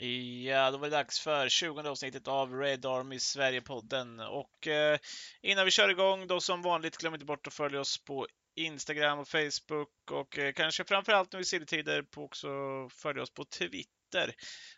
[0.00, 4.20] Ja, då var det dags för 20 avsnittet av Red Army Sverige-podden.
[4.20, 4.98] Och eh,
[5.42, 8.26] innan vi kör igång, då som vanligt, glöm inte bort att följa oss på
[8.56, 12.48] Instagram och Facebook och eh, kanske framförallt nu i silltider på också
[12.90, 14.34] följa oss på Twitter.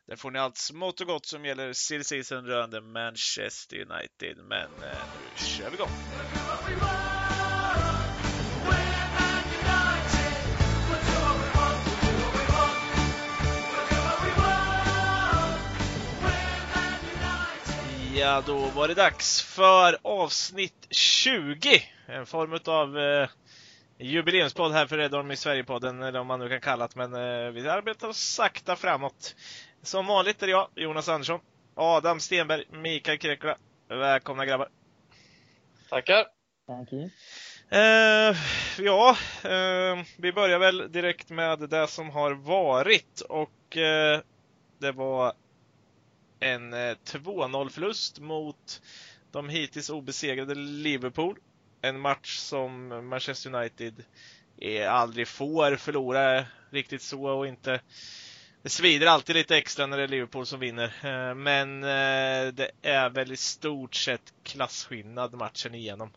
[0.07, 4.37] Där får ni allt smått och gott som gäller silly season rörande Manchester United.
[4.45, 7.20] Men eh, nu kör vi igång!
[18.21, 21.83] Ja, då var det dags för avsnitt 20.
[22.07, 23.29] En form av eh,
[23.99, 27.51] jubileumspodd här för Red Army Sverige-podden, eller om man nu kan kalla det, men eh,
[27.51, 29.35] vi arbetar sakta framåt.
[29.83, 31.41] Som vanligt är jag, Jonas Andersson,
[31.75, 33.57] Adam Stenberg, Mikael Krekula.
[33.89, 34.69] Välkomna grabbar!
[35.91, 36.27] Tackar!
[36.93, 37.11] You.
[37.71, 38.37] Eh,
[38.79, 44.21] ja, eh, vi börjar väl direkt med det som har varit och eh,
[44.79, 45.33] det var
[46.41, 48.83] en eh, 2-0 förlust mot
[49.31, 51.39] de hittills obesegrade Liverpool.
[51.83, 54.05] En match som Manchester United
[54.59, 57.81] eh, aldrig får förlora riktigt så och inte
[58.63, 60.95] det svider alltid lite extra när det är Liverpool som vinner.
[61.03, 61.81] Eh, men
[62.55, 66.11] det är väl i stort sett klasskillnad matchen igenom.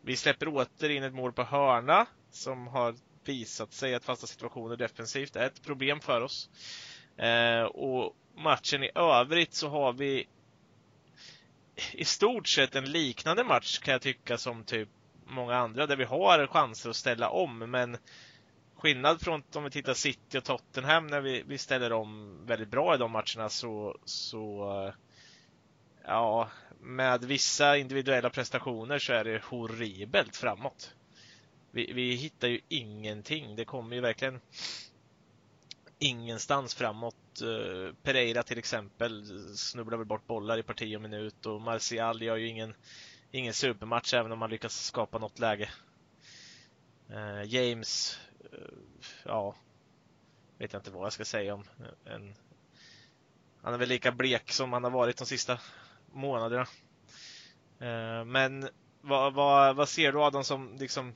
[0.00, 4.76] Vi släpper åter in ett mål på hörna som har visat sig att fasta situationer
[4.76, 6.48] defensivt är ett problem för oss.
[7.16, 10.28] Eh, och matchen i övrigt så har vi
[11.92, 14.88] i stort sett en liknande match kan jag tycka som typ
[15.26, 17.96] många andra där vi har chanser att ställa om men
[18.76, 22.94] skillnad från om vi tittar City och Tottenham när vi, vi ställer om väldigt bra
[22.94, 24.94] i de matcherna så, så eh,
[26.04, 30.94] ja, med vissa individuella prestationer så är det horribelt framåt.
[31.70, 33.56] Vi, vi hittar ju ingenting.
[33.56, 34.40] Det kommer ju verkligen
[36.04, 37.40] ingenstans framåt.
[37.42, 39.24] Eh, Pereira till exempel
[39.56, 42.74] snubblar väl bort bollar i parti och minut och Martial gör ju ingen,
[43.30, 45.70] ingen supermatch även om han lyckas skapa något läge.
[47.10, 48.18] Eh, James,
[48.52, 48.58] eh,
[49.24, 49.54] ja,
[50.58, 51.64] vet jag inte vad jag ska säga om.
[52.04, 52.34] En,
[53.62, 55.60] han är väl lika blek som han har varit de sista
[56.12, 56.66] månaderna.
[58.26, 58.68] Men
[59.00, 61.14] vad, vad, vad ser du Adam som liksom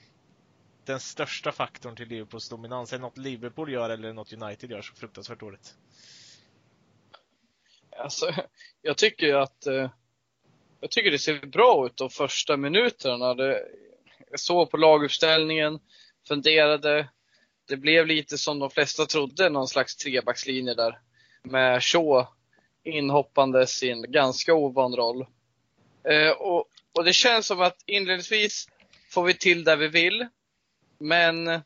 [0.92, 2.92] den största faktorn till Liverpools dominans?
[2.92, 5.74] Är det något Liverpool gör eller något United gör så fruktansvärt dåligt?
[7.98, 8.32] Alltså,
[8.82, 9.90] jag tycker att eh,
[10.80, 13.34] jag tycker det ser bra ut de första minuterna.
[13.34, 13.62] Det,
[14.30, 15.78] jag såg på laguppställningen,
[16.28, 17.08] funderade.
[17.68, 20.98] Det blev lite som de flesta trodde, någon slags trebackslinje där.
[21.42, 22.26] Med Shaw
[22.84, 25.26] inhoppandes i en ganska ovan roll.
[26.04, 28.66] Eh, och, och det känns som att inledningsvis
[29.10, 30.28] får vi till där vi vill.
[30.98, 31.62] Men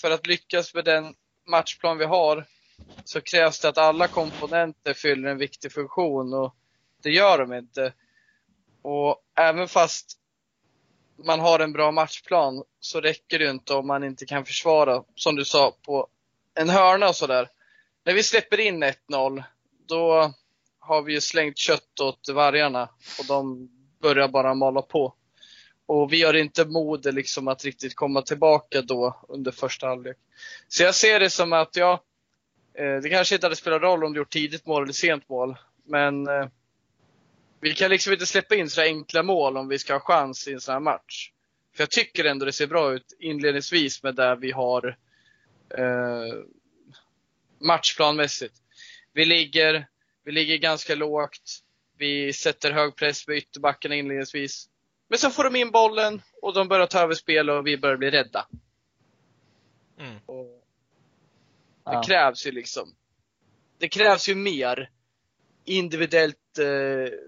[0.00, 1.14] för att lyckas med den
[1.46, 2.46] matchplan vi har
[3.04, 6.54] så krävs det att alla komponenter fyller en viktig funktion och
[7.02, 7.92] det gör de inte.
[8.82, 10.18] Och även fast
[11.16, 15.36] man har en bra matchplan så räcker det inte om man inte kan försvara, som
[15.36, 16.08] du sa, på
[16.54, 17.50] en hörna och sådär.
[18.04, 19.42] När vi släpper in 1-0,
[19.86, 20.32] då
[20.78, 23.68] har vi ju slängt kött åt vargarna och de
[24.00, 25.14] börjar bara mala på.
[25.86, 30.16] Och vi har inte mod liksom att riktigt komma tillbaka då under första halvlek.
[30.68, 32.04] Så jag ser det som att, ja,
[32.74, 35.56] eh, det kanske inte hade spelat roll om du gjort tidigt mål eller sent mål.
[35.84, 36.46] Men eh,
[37.60, 40.52] vi kan liksom inte släppa in så enkla mål om vi ska ha chans i
[40.52, 41.30] en sån här match.
[41.76, 44.96] För jag tycker ändå det ser bra ut inledningsvis med det vi har
[45.78, 46.34] eh,
[47.60, 48.54] matchplanmässigt.
[49.12, 49.86] Vi ligger,
[50.24, 51.60] vi ligger ganska lågt.
[51.98, 54.68] Vi sätter hög press på ytterbackarna inledningsvis.
[55.08, 57.96] Men så får de in bollen och de börjar ta över spel och vi börjar
[57.96, 58.46] bli rädda.
[59.98, 60.14] Mm.
[61.84, 62.02] det ja.
[62.02, 62.94] krävs ju liksom.
[63.78, 64.90] Det krävs ju mer
[65.64, 67.18] individuellt, eh,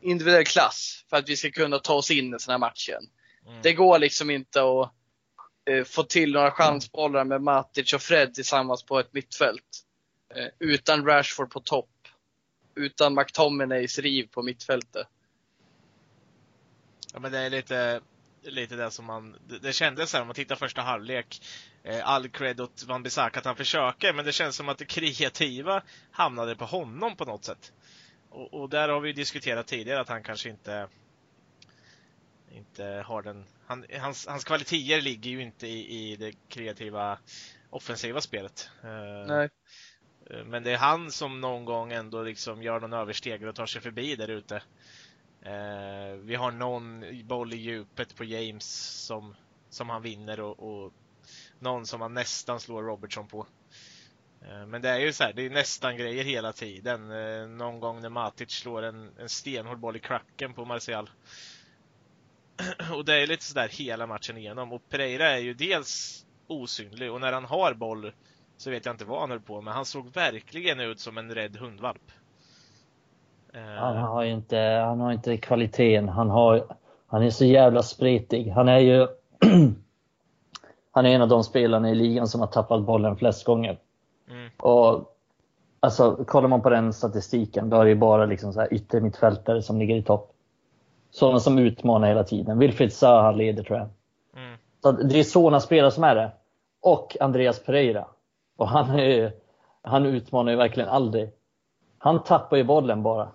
[0.00, 3.10] individuell klass för att vi ska kunna ta oss in i sån här matchen.
[3.46, 3.62] Mm.
[3.62, 4.92] Det går liksom inte att
[5.70, 9.82] eh, få till några chansbollar med Matic och Fred tillsammans på ett mittfält.
[10.34, 11.90] Eh, utan Rashford på topp.
[12.74, 15.06] Utan McTominays riv på mittfältet.
[17.16, 18.00] Ja men det är lite,
[18.42, 21.40] lite det som man, det, det kändes här om man tittar första halvlek.
[21.82, 24.84] Eh, all cred åt Van Bissaka att han försöker, men det känns som att det
[24.84, 27.72] kreativa hamnade på honom på något sätt.
[28.30, 30.88] Och, och där har vi diskuterat tidigare att han kanske inte
[32.50, 37.18] inte har den, han, hans, hans kvaliteter ligger ju inte i, i det kreativa
[37.70, 38.70] offensiva spelet.
[38.82, 39.48] Eh, Nej.
[40.44, 43.80] Men det är han som någon gång ändå liksom gör någon översteg och tar sig
[43.82, 44.62] förbi där ute.
[45.42, 48.66] Eh, vi har någon boll i djupet på James
[49.06, 49.34] som,
[49.70, 50.92] som han vinner och, och
[51.58, 53.46] någon som han nästan slår Robertson på.
[54.42, 57.10] Eh, men det är ju så här, det är nästan grejer hela tiden.
[57.10, 61.10] Eh, någon gång när Matic slår en, en stenhård boll i klacken på Martial.
[62.94, 64.72] Och det är lite sådär hela matchen igenom.
[64.72, 68.12] Och Pereira är ju dels osynlig och när han har boll
[68.56, 69.74] så vet jag inte vad han höll på med.
[69.74, 72.12] Han såg verkligen ut som en rädd hundvalp.
[73.56, 74.56] Eh, han har ju inte,
[74.86, 76.08] han har inte kvaliteten.
[76.08, 76.64] Han, har,
[77.06, 78.50] han är så jävla spretig.
[78.50, 79.06] Han är ju
[80.96, 83.78] Han är en av de spelarna i ligan som har tappat bollen flest gånger.
[84.30, 84.50] Mm.
[84.56, 85.16] Och
[85.80, 89.78] alltså, kollar man på den statistiken, då är det bara liksom så här yttermittfältare som
[89.78, 90.32] ligger i topp.
[91.10, 92.58] Sådana som utmanar hela tiden.
[92.58, 93.88] Wilfried Zaha leder tror jag.
[94.36, 94.58] Mm.
[94.82, 96.30] Så det är sådana spelare som är det.
[96.80, 98.06] Och Andreas Pereira.
[98.56, 99.32] Och han, är,
[99.82, 101.30] han utmanar ju verkligen aldrig.
[101.98, 103.28] Han tappar ju bollen bara.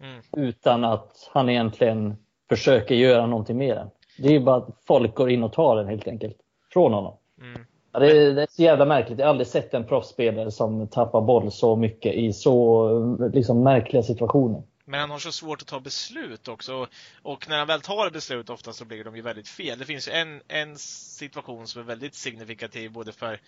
[0.00, 0.48] Mm.
[0.48, 2.16] Utan att han egentligen
[2.48, 3.90] försöker göra någonting med den.
[4.18, 6.36] Det är ju bara att folk går in och tar den helt enkelt.
[6.72, 7.16] Från honom.
[7.40, 7.66] Mm.
[7.92, 9.18] Ja, det, är, det, är så jävla märkligt.
[9.18, 14.02] Jag har aldrig sett en proffsspelare som tappar boll så mycket i så liksom, märkliga
[14.02, 14.62] situationer.
[14.84, 16.86] Men han har så svårt att ta beslut också.
[17.22, 19.78] Och när han väl tar beslut ofta så blir de ju väldigt fel.
[19.78, 23.40] Det finns en, en situation som är väldigt signifikativ både för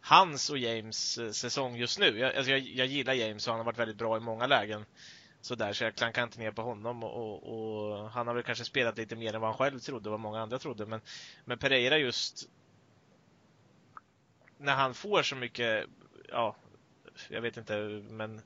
[0.00, 2.18] hans och James eh, säsong just nu.
[2.18, 4.84] Jag, alltså jag, jag gillar James och han har varit väldigt bra i många lägen.
[5.48, 8.98] Sådär så jag klankar inte ner på honom och, och, han har väl kanske spelat
[8.98, 10.86] lite mer än vad han själv trodde och vad många andra trodde.
[10.86, 11.00] Men,
[11.44, 12.48] men Pereira just
[14.58, 15.86] när han får så mycket,
[16.28, 16.56] ja,
[17.28, 17.76] jag vet inte,
[18.10, 18.40] men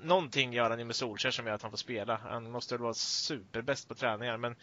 [0.00, 2.16] någonting gör han ju med Solskjaer som gör att han får spela.
[2.16, 4.56] Han måste väl vara superbäst på träningar, men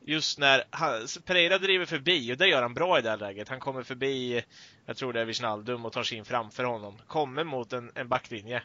[0.00, 3.48] just när han, Pereira driver förbi och det gör han bra i det här läget.
[3.48, 4.44] Han kommer förbi,
[4.86, 6.98] jag tror det är Wijnaldum och tar sig in framför honom.
[7.06, 8.62] Kommer mot en, en backlinje.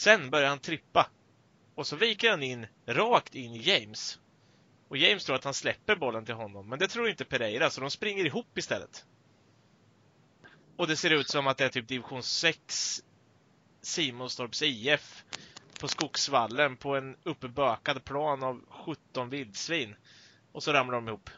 [0.00, 1.06] Sen börjar han trippa.
[1.74, 4.18] Och så viker han in rakt in i James.
[4.88, 7.80] Och James tror att han släpper bollen till honom, men det tror inte Pereira, så
[7.80, 9.04] de springer ihop istället.
[10.76, 13.02] Och det ser ut som att det är typ division 6
[13.82, 15.24] Simonstorps IF
[15.80, 19.94] på Skogsvallen på en uppbökad plan av 17 vildsvin.
[20.52, 21.30] Och så ramlar de ihop.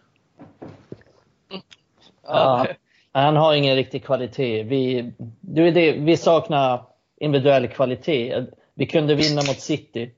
[2.22, 2.66] Ja,
[3.12, 4.62] han har ingen riktig kvalitet.
[4.62, 6.91] Vi, det vi saknar
[7.22, 8.46] individuell kvalitet.
[8.74, 10.10] Vi kunde vinna mot City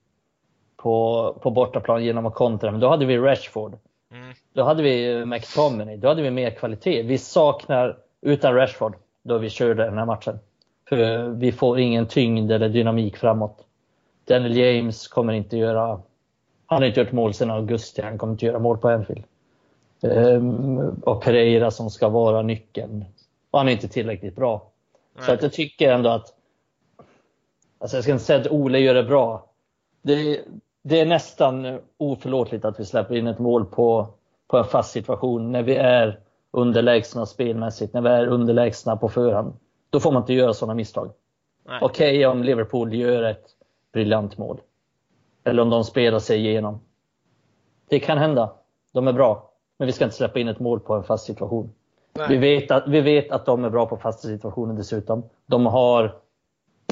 [0.76, 3.76] på, på bortaplan genom att kontra, men då hade vi Rashford.
[4.12, 4.34] Mm.
[4.52, 7.02] Då hade vi McTominay, då hade vi mer kvalitet.
[7.02, 10.38] Vi saknar, utan Rashford, då vi körde den här matchen.
[10.88, 13.64] För vi får ingen tyngd eller dynamik framåt.
[14.24, 16.00] Daniel James kommer inte göra...
[16.66, 19.24] Han har inte gjort mål sedan augusti, han kommer inte göra mål på Anfield.
[20.00, 23.04] Um, och Pereira som ska vara nyckeln.
[23.50, 24.70] Och han är inte tillräckligt bra.
[25.14, 25.24] Nej.
[25.26, 26.34] Så att jag tycker ändå att...
[27.78, 29.50] Alltså jag ska inte säga att Ole gör det bra.
[30.02, 30.40] Det,
[30.82, 34.06] det är nästan oförlåtligt att vi släpper in ett mål på,
[34.48, 39.52] på en fast situation när vi är underlägsna spelmässigt, när vi är underlägsna på förhand.
[39.90, 41.10] Då får man inte göra sådana misstag.
[41.80, 43.44] Okej okay, om Liverpool gör ett
[43.92, 44.60] briljant mål.
[45.44, 46.80] Eller om de spelar sig igenom.
[47.88, 48.52] Det kan hända.
[48.92, 49.50] De är bra.
[49.78, 51.72] Men vi ska inte släppa in ett mål på en fast situation.
[52.28, 55.22] Vi vet, att, vi vet att de är bra på fasta situationer dessutom.
[55.46, 56.14] De har,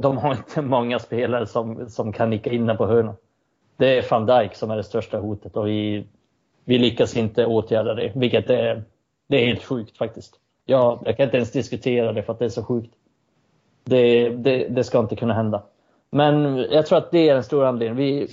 [0.02, 3.14] de har inte många spelare som, som kan nicka in den på hörnan.
[3.76, 6.06] Det är van Dijk som är det största hotet och vi,
[6.64, 8.82] vi lyckas inte åtgärda det, vilket är
[9.26, 10.34] det är helt sjukt faktiskt.
[10.64, 12.94] Jag, jag kan inte ens diskutera det för att det är så sjukt.
[13.84, 15.62] Det, det, det ska inte kunna hända.
[16.10, 17.96] Men jag tror att det är den stora anledningen.
[17.96, 18.28] Vi,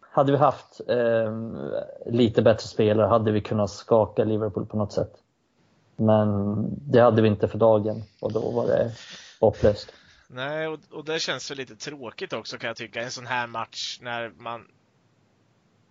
[0.00, 1.32] hade vi haft eh,
[2.06, 5.12] lite bättre spelare hade vi kunnat skaka Liverpool på något sätt.
[5.96, 8.90] Men det hade vi inte för dagen och då var det
[9.44, 9.92] hopplöst.
[10.28, 13.02] Nej, och, och det känns väl lite tråkigt också kan jag tycka.
[13.02, 14.66] En sån här match när man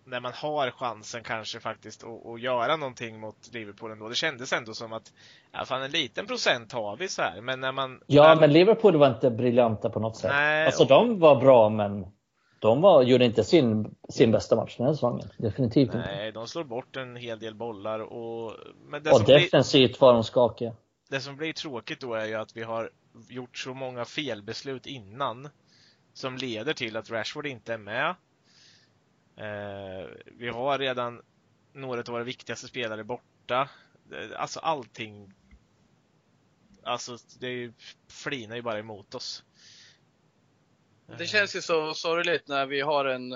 [0.06, 4.08] när man har chansen kanske faktiskt att, att göra någonting mot Liverpool ändå.
[4.08, 5.12] Det kändes ändå som att,
[5.52, 7.40] ja fan en liten procent har vi så här.
[7.40, 8.00] Men när man...
[8.06, 8.40] Ja, när...
[8.40, 10.30] men Liverpool var inte briljanta på något sätt.
[10.30, 10.88] Nej, alltså och...
[10.88, 12.06] de var bra, men
[12.58, 15.28] de var, gjorde inte sin, sin bästa match den här säsongen.
[15.38, 16.16] Definitivt Nej, inte.
[16.16, 18.52] Nej, de slår bort en hel del bollar och...
[18.88, 20.00] Men det och defensivt blir...
[20.00, 20.74] var de skakiga.
[21.10, 22.90] Det som blir tråkigt då är ju att vi har
[23.28, 25.48] gjort så många felbeslut innan
[26.12, 28.14] som leder till att Rashford inte är med.
[29.36, 31.22] Eh, vi har redan
[31.72, 33.68] några av våra viktigaste spelare borta.
[34.12, 35.32] Eh, alltså allting.
[36.82, 37.72] Alltså det är ju,
[38.08, 39.44] flinar ju bara emot oss.
[41.06, 41.28] Det eh.
[41.28, 43.28] känns ju så sorgligt när vi har en,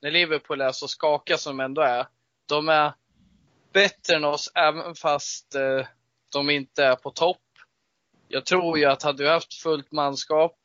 [0.00, 2.06] när Liverpool är så skaka som de ändå är.
[2.46, 2.92] De är
[3.72, 5.86] bättre än oss även fast eh,
[6.28, 7.41] de inte är på topp.
[8.34, 10.56] Jag tror ju att hade vi haft fullt manskap,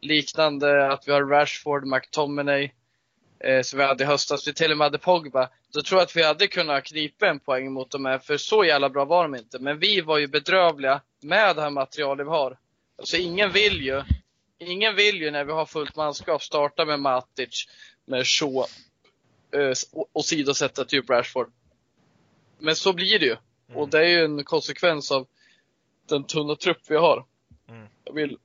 [0.00, 2.72] liknande att vi har Rashford, McTominay,
[3.40, 4.48] eh, som vi hade i höstas.
[4.48, 5.48] Vi till och med hade Pogba.
[5.72, 8.64] Då tror jag att vi hade kunnat knipa en poäng mot dem här, för så
[8.64, 9.58] jävla bra var de inte.
[9.58, 12.58] Men vi var ju bedrövliga med det här materialet vi har.
[12.98, 14.02] Alltså ingen vill ju,
[14.58, 17.66] ingen vill ju när vi har fullt manskap starta med Matic,
[18.04, 18.66] med Shaw
[19.54, 21.52] eh, och åsidosätta typ Rashford.
[22.58, 23.36] Men så blir det ju.
[23.68, 23.80] Mm.
[23.80, 25.26] Och det är ju en konsekvens av
[26.08, 27.24] den tunna trupp vi har.
[27.68, 27.88] Mm.
[28.04, 28.38] Jag vill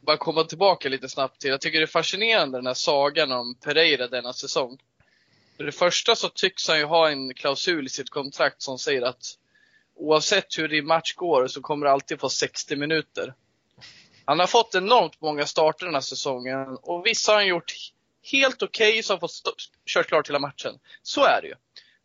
[0.00, 3.54] bara komma tillbaka lite snabbt till, jag tycker det är fascinerande den här sagan om
[3.54, 4.78] Pereira denna säsong.
[5.56, 9.02] För det första så tycks han ju ha en klausul i sitt kontrakt som säger
[9.02, 9.38] att
[9.94, 13.34] oavsett hur din match går så kommer du alltid få 60 minuter.
[14.24, 17.72] Han har fått enormt många starter den här säsongen och vissa har han gjort
[18.32, 19.32] helt okej okay, som fått
[19.86, 20.78] kört klart hela matchen.
[21.02, 21.54] Så är det ju.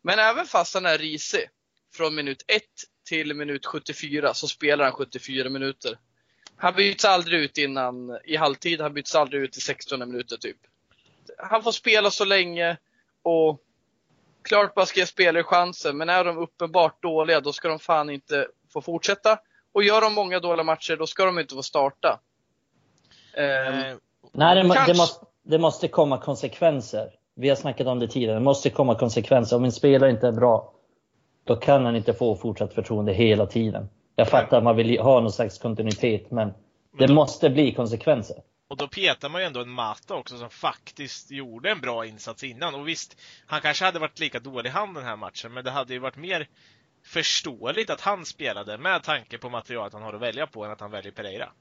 [0.02, 1.48] Men även fast han är risig
[1.94, 2.62] från minut 1
[3.10, 5.98] till minut 74 så spelar han 74 minuter.
[6.56, 10.56] Han byts aldrig ut innan i halvtid, han byts aldrig ut i 16 minuter typ.
[11.38, 12.76] Han får spela så länge
[13.22, 13.60] och
[14.42, 18.10] klart bara ska ge spelare chansen, men är de uppenbart dåliga då ska de fan
[18.10, 19.38] inte få fortsätta.
[19.72, 22.20] Och gör de många dåliga matcher då ska de inte få starta.
[23.32, 23.96] Eh,
[24.32, 27.10] Nej, det, Kanske- det, måste, det måste komma konsekvenser.
[27.34, 28.34] Vi har snackat om det tidigare.
[28.34, 29.56] Det måste komma konsekvenser.
[29.56, 30.72] Om en spelare inte är bra,
[31.44, 33.88] då kan han inte få fortsatt förtroende hela tiden.
[34.16, 36.52] Jag fattar att man vill ha någon slags kontinuitet, men
[36.98, 38.36] det måste bli konsekvenser.
[38.68, 42.44] Och då petar man ju ändå en Mata också som faktiskt gjorde en bra insats
[42.44, 42.74] innan.
[42.74, 45.92] Och visst, han kanske hade varit lika dålig han den här matchen, men det hade
[45.92, 46.48] ju varit mer
[47.04, 50.80] förståeligt att han spelade med tanke på materialet han har att välja på än att
[50.80, 51.52] han väljer Pereira.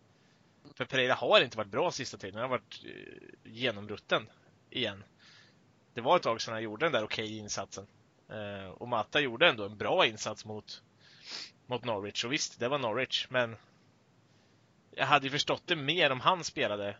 [0.75, 4.29] För Pereira har inte varit bra sista tiden, han har varit eh, genomrutten
[4.69, 5.03] igen.
[5.93, 7.87] Det var ett tag sedan han gjorde den där okej insatsen.
[8.29, 10.81] Eh, och Mata gjorde ändå en bra insats mot,
[11.67, 12.25] mot Norwich.
[12.25, 13.55] Och visst, det var Norwich, men
[14.95, 16.97] jag hade ju förstått det mer om han spelade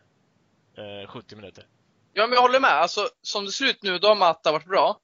[0.76, 1.66] eh, 70 minuter.
[2.12, 2.70] Ja, men jag håller med.
[2.70, 5.00] Alltså, som det ser ut nu, då har Matta varit bra.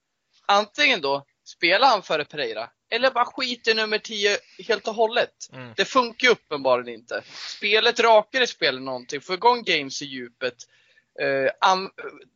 [0.46, 5.50] Antingen då spelar han före Pereira, eller bara skit i nummer 10 helt och hållet.
[5.52, 5.72] Mm.
[5.76, 7.22] Det funkar ju uppenbarligen inte.
[7.56, 10.54] Spelet rakare spelar någonting, få igång games i djupet.
[11.18, 11.50] Eh,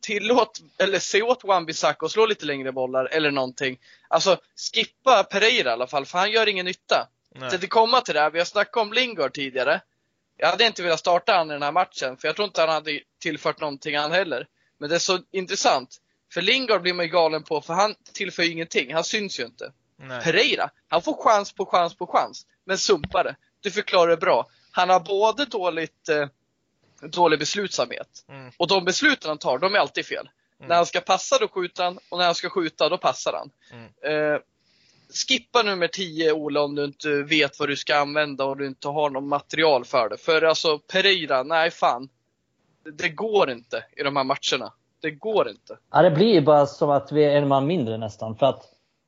[0.01, 3.79] tillåt, eller se åt Wan-Bissaka och slå lite längre bollar eller någonting.
[4.07, 4.37] Alltså,
[4.73, 7.07] skippa Pereira i alla fall, för han gör ingen nytta.
[7.35, 7.49] Nej.
[7.49, 9.81] Så att komma till det här, vi har snackat om Lingard tidigare.
[10.37, 12.69] Jag hade inte velat starta han i den här matchen, för jag tror inte han
[12.69, 14.47] hade tillfört någonting han heller.
[14.77, 15.97] Men det är så intressant,
[16.33, 19.43] för Lingard blir man ju galen på, för han tillför ju ingenting, han syns ju
[19.43, 19.71] inte.
[19.97, 20.23] Nej.
[20.23, 23.35] Pereira, han får chans på chans på chans, men sumpar det.
[23.59, 24.49] Du förklarar det bra.
[24.71, 26.27] Han har både dåligt, eh,
[27.01, 28.51] dålig beslutsamhet, Mm.
[28.57, 30.29] och de besluten han tar, de är alltid fel.
[30.59, 30.69] Mm.
[30.69, 33.51] När han ska passa, då skjuter han, och när han ska skjuta, då passar han.
[33.71, 34.33] Mm.
[34.33, 34.39] Eh,
[35.27, 38.87] skippa nummer 10 Ola om du inte vet vad du ska använda och du inte
[38.87, 40.17] har något material för det.
[40.17, 42.09] För alltså Pereira, nej fan.
[42.97, 44.73] Det, går inte i de här matcherna.
[45.01, 45.77] Det går inte.
[45.91, 48.35] Ja, det blir bara som att vi är en man mindre nästan.
[48.35, 48.63] För att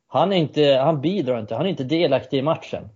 [0.08, 2.88] han, är inte, han bidrar inte, han är inte delaktig i matchen.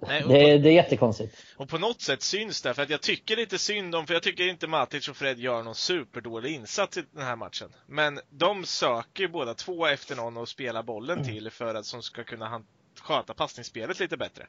[0.00, 1.36] Nej, Det, är- det är jättekonstigt.
[1.56, 4.22] och på något sätt syns det, för att jag tycker lite synd om, för jag
[4.22, 7.72] tycker inte Matic och Fred gör någon superdålig insats i den här matchen.
[7.86, 12.02] Men de söker ju båda två efter någon att spela bollen till för att som
[12.02, 12.62] ska kunna
[13.00, 14.46] sköta passningsspelet lite bättre.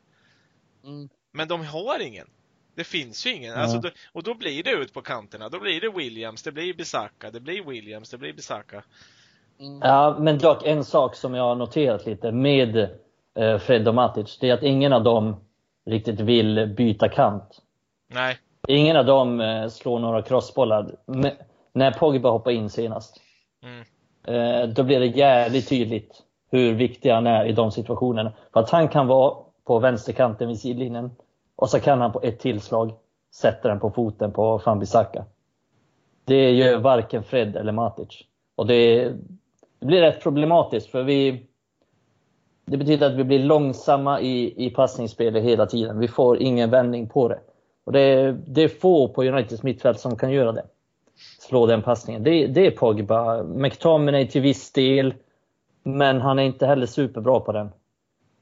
[0.84, 1.10] Mm.
[1.34, 2.28] Men de har ingen.
[2.76, 3.52] Det finns ju ingen.
[3.54, 3.58] Ja.
[3.60, 5.50] Alltså, då, och då blir det ut på kanterna.
[5.50, 8.84] Då blir det Williams, det blir Bisaka, det blir Williams, det blir Bisaka.
[9.60, 9.80] Mm.
[9.82, 12.90] Ja, men dock en sak som jag har noterat lite med
[13.60, 15.36] Fred och Matic, det är att ingen av dem
[15.86, 17.62] riktigt vill byta kant.
[18.14, 18.38] Nej.
[18.68, 20.96] Ingen av dem eh, slår några crossbollar.
[21.06, 21.32] Men,
[21.74, 23.22] när Pogba hoppade in senast,
[23.64, 23.82] Mm.
[24.28, 28.34] eh, då blir det jävligt tydligt hur viktig han är i de situationerna.
[28.54, 31.12] För att han kan vara på vänsterkanten vid sidlinjen
[31.56, 32.94] och så kan han på ett tillslag
[33.36, 35.26] sätta den på foten på Fambisaka.
[36.26, 38.24] Det gör varken Fred eller Matic.
[38.56, 39.10] Och det,
[39.80, 41.46] det blir rätt problematiskt för vi
[42.68, 46.00] det betyder att vi blir långsamma i, i passningsspelet hela tiden.
[46.00, 47.40] Vi får ingen vändning på det.
[47.84, 50.66] Och det, är- det är få på Uniteds mittfält som kan göra det.
[51.40, 52.24] Slå den passningen.
[52.24, 53.44] Det, det är Pogba.
[53.44, 55.14] McTominay till viss del.
[55.84, 57.70] Men han är inte heller superbra på den.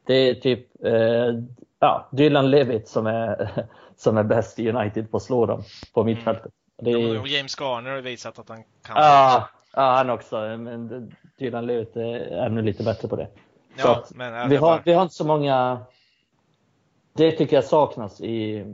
[0.08, 1.44] Det är typ eh,
[1.80, 3.50] ja, Dylan Levitt som är,
[3.96, 5.64] som är bäst i United på att slå dem
[5.94, 6.52] på mittfältet.
[6.82, 8.96] Det är, Och James Garner har visat att han kan.
[8.96, 10.36] ja, ja, han också.
[10.58, 13.28] Men Dylan Levitt är ännu lite bättre på det.
[13.78, 15.80] Ja, men vi, har, vi har inte så många...
[17.14, 18.66] Det tycker jag saknas i,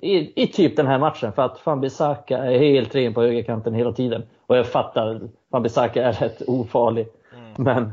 [0.00, 1.32] i, i typ den här matchen.
[1.32, 4.22] För att Fambisaka är helt ren på högerkanten hela tiden.
[4.46, 7.08] Och jag fattar, Fambisaka är rätt ofarlig.
[7.34, 7.52] Mm.
[7.56, 7.92] Men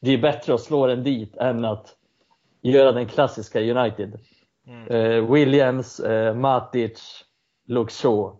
[0.00, 1.94] det är bättre att slå den dit än att
[2.62, 4.18] göra den klassiska United.
[4.66, 4.86] Mm.
[4.88, 7.24] Eh, Williams, eh, Matic,
[7.88, 8.36] Shaw.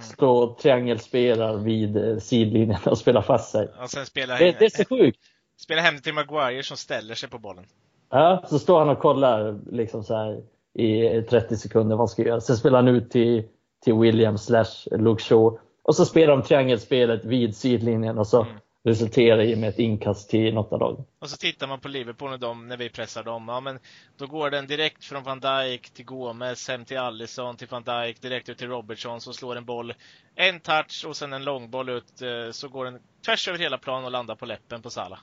[0.00, 3.68] stå och triangelspelar vid eh, sidlinjen och spela fast sig.
[3.82, 5.20] Och spela, Det, det är så sjukt.
[5.56, 7.64] Spela hem till Maguire som ställer sig på bollen.
[8.10, 10.42] Ja, så står han och kollar liksom så här
[10.78, 12.40] i 30 sekunder vad han ska göra.
[12.40, 13.48] Sen spelar han ut till,
[13.84, 15.58] till William slash Luke Shaw.
[15.82, 18.42] Och så spelar de triangelspelet vid sidlinjen och så
[18.84, 18.92] Mm.
[18.96, 21.04] resulterar i med ett inkast till något av lagen.
[21.18, 23.48] Och så tittar man på Liverpool när, de, när vi pressar dem.
[23.48, 23.78] Ja, men
[24.16, 28.20] då går den direkt från van Dijk till Gomes, hem till Allison, till van Dijk,
[28.20, 29.94] direkt ut till Robertson som slår en boll.
[30.34, 34.04] En touch och sen en långboll ut, eh, så går den tvärs över hela planen
[34.04, 35.18] och landar på läppen på Salah.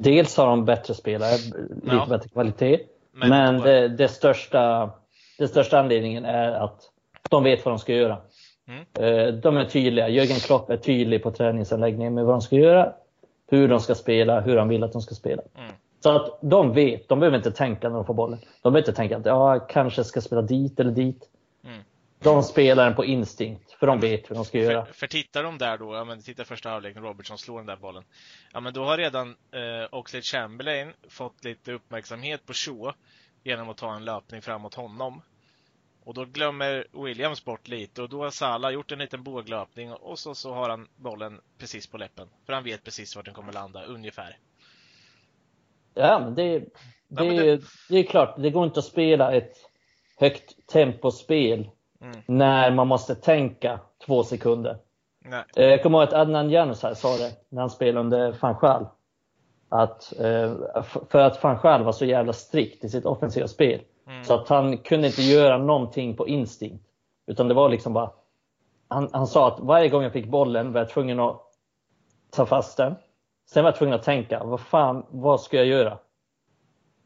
[0.00, 1.36] Dels har de bättre spelare,
[1.82, 2.06] lite Ja.
[2.08, 2.78] bättre kvalitet.
[3.12, 4.90] Men- Men, det, det största,
[5.38, 6.80] den största anledningen är att
[7.30, 8.16] de vet vad de ska göra.
[8.68, 8.80] Mm.
[9.28, 10.08] Eh, De är tydliga.
[10.08, 12.92] Jörgen Klopp är tydlig på träningsanläggningen med vad de ska göra,
[13.50, 15.42] hur de ska spela, hur han vill att de ska spela.
[15.58, 15.70] Mm.
[16.02, 18.38] Så att de vet, de behöver inte tänka när de får bollen.
[18.62, 21.28] De behöver inte tänka att ja, jag kanske ska spela dit eller dit.
[21.64, 21.78] Mm.
[22.22, 24.86] De spelar den på instinkt, för de vet hur de ska göra.
[24.86, 27.66] För, för tittar de där då, ja men titta första halvlek när Robertson slår den
[27.66, 28.04] där bollen.
[28.52, 32.92] Ja men då har redan eh, Oxlade Chamberlain fått lite uppmärksamhet på Shaw
[33.42, 35.22] genom att ta en löpning framåt honom.
[36.04, 40.18] Och då glömmer Williams bort lite och då har Salah gjort en liten båglöpning och
[40.18, 42.28] så, så har han bollen precis på läppen.
[42.46, 44.38] För han vet precis vart den kommer landa, ungefär.
[45.94, 46.68] Ja, men det, det,
[47.08, 49.56] men är- det är klart, det går inte att spela ett
[50.16, 51.70] högt tempospel
[52.04, 52.16] Mm.
[52.26, 54.76] när man måste tänka två sekunder.
[55.24, 55.44] Nej.
[55.56, 58.56] Eh, Jag kommer ihåg att Adnan Janus här sa det när han spelade under van
[58.60, 58.86] Gaal.
[59.68, 60.52] Att, eh,
[61.10, 63.80] för att van Gaal var så jävla strikt i sitt offensiva spel.
[64.06, 64.24] Mm.
[64.24, 66.84] Så att han kunde inte göra någonting på instinkt.
[67.26, 68.10] Utan det var liksom bara...
[68.88, 71.40] Han, han sa att varje gång jag fick bollen var jag tvungen att
[72.30, 72.94] ta fast den.
[73.50, 75.98] Sen var jag tvungen att tänka, vad fan, vad ska jag göra?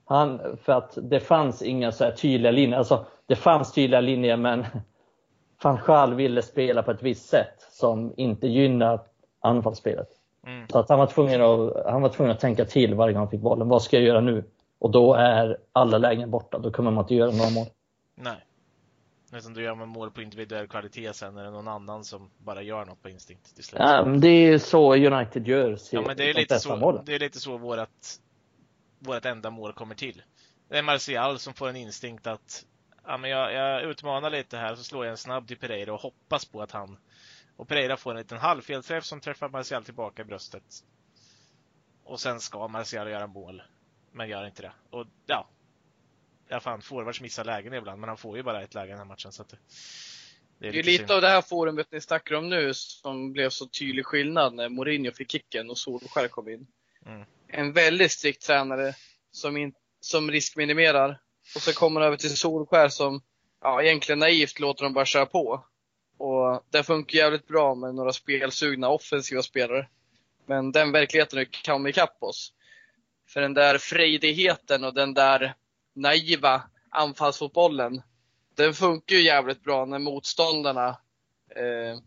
[0.09, 2.79] Han, för att det fanns inga så här tydliga linjer.
[2.79, 4.67] Alltså, det fanns tydliga linjer men
[5.63, 9.01] van Gaal ville spela på ett visst sätt som inte gynnar
[9.41, 10.09] anfallsspelet.
[10.47, 10.69] Mm.
[10.69, 13.31] Så att han var, tvungen att, han var tvungen att tänka till varje gång han
[13.31, 13.69] fick bollen.
[13.69, 14.45] Vad ska jag göra nu?
[14.79, 16.59] Och då är alla lägen borta.
[16.59, 17.67] Då kommer man inte göra några mål.
[18.15, 18.45] Nej.
[19.33, 22.63] Utan då gör man mål på individuell kvalitet sen är det någon annan som bara
[22.63, 23.81] gör något på instinkt till slut.
[23.85, 25.79] Ja, det är så United gör.
[25.93, 27.03] Ja, men det är lite så, målen.
[27.07, 28.21] det är lite så vårat,
[28.99, 30.23] vårat enda mål kommer till.
[30.69, 32.67] Det är Martial som får en instinkt att
[33.05, 36.01] ja, men jag, jag utmanar lite här, så slår jag en snabb till Pereira och
[36.01, 36.99] hoppas på att han
[37.57, 40.85] och Pereira får en liten halvfelträff som träffar Martial tillbaka i bröstet.
[42.05, 43.63] Och sen ska Martial göra mål,
[44.13, 44.73] men gör inte det.
[44.91, 45.49] Och ja,
[46.49, 49.05] ja fan, forwards missar lägen ibland, men han får ju bara ett läge den här
[49.05, 49.33] matchen.
[49.33, 49.57] Så det,
[50.59, 51.11] Det är ju lite synd.
[51.11, 55.13] av det här forumet ni snackar om nu som blev så tydlig skillnad när Mourinho
[55.13, 56.67] fick kicken och Solskjaer kom in.
[57.07, 57.25] Mm.
[57.49, 58.95] En väldigt strikt tränare
[59.31, 61.21] som, in, som riskminimerar.
[61.55, 63.23] Och så kommer över till Solskär som
[63.63, 65.65] ja, egentligen naivt låter dem bara köra på.
[66.19, 69.89] Och det funkar jävligt bra med några spelsugna offensiva spelare.
[70.47, 72.53] Men den verkligheten kan ikapp oss.
[73.29, 75.55] För den där frejdigheten och den där
[75.95, 78.03] naiva anfallsfotbollen,
[78.57, 80.89] den funkar ju jävligt bra när motståndarna
[81.57, 81.99] eh,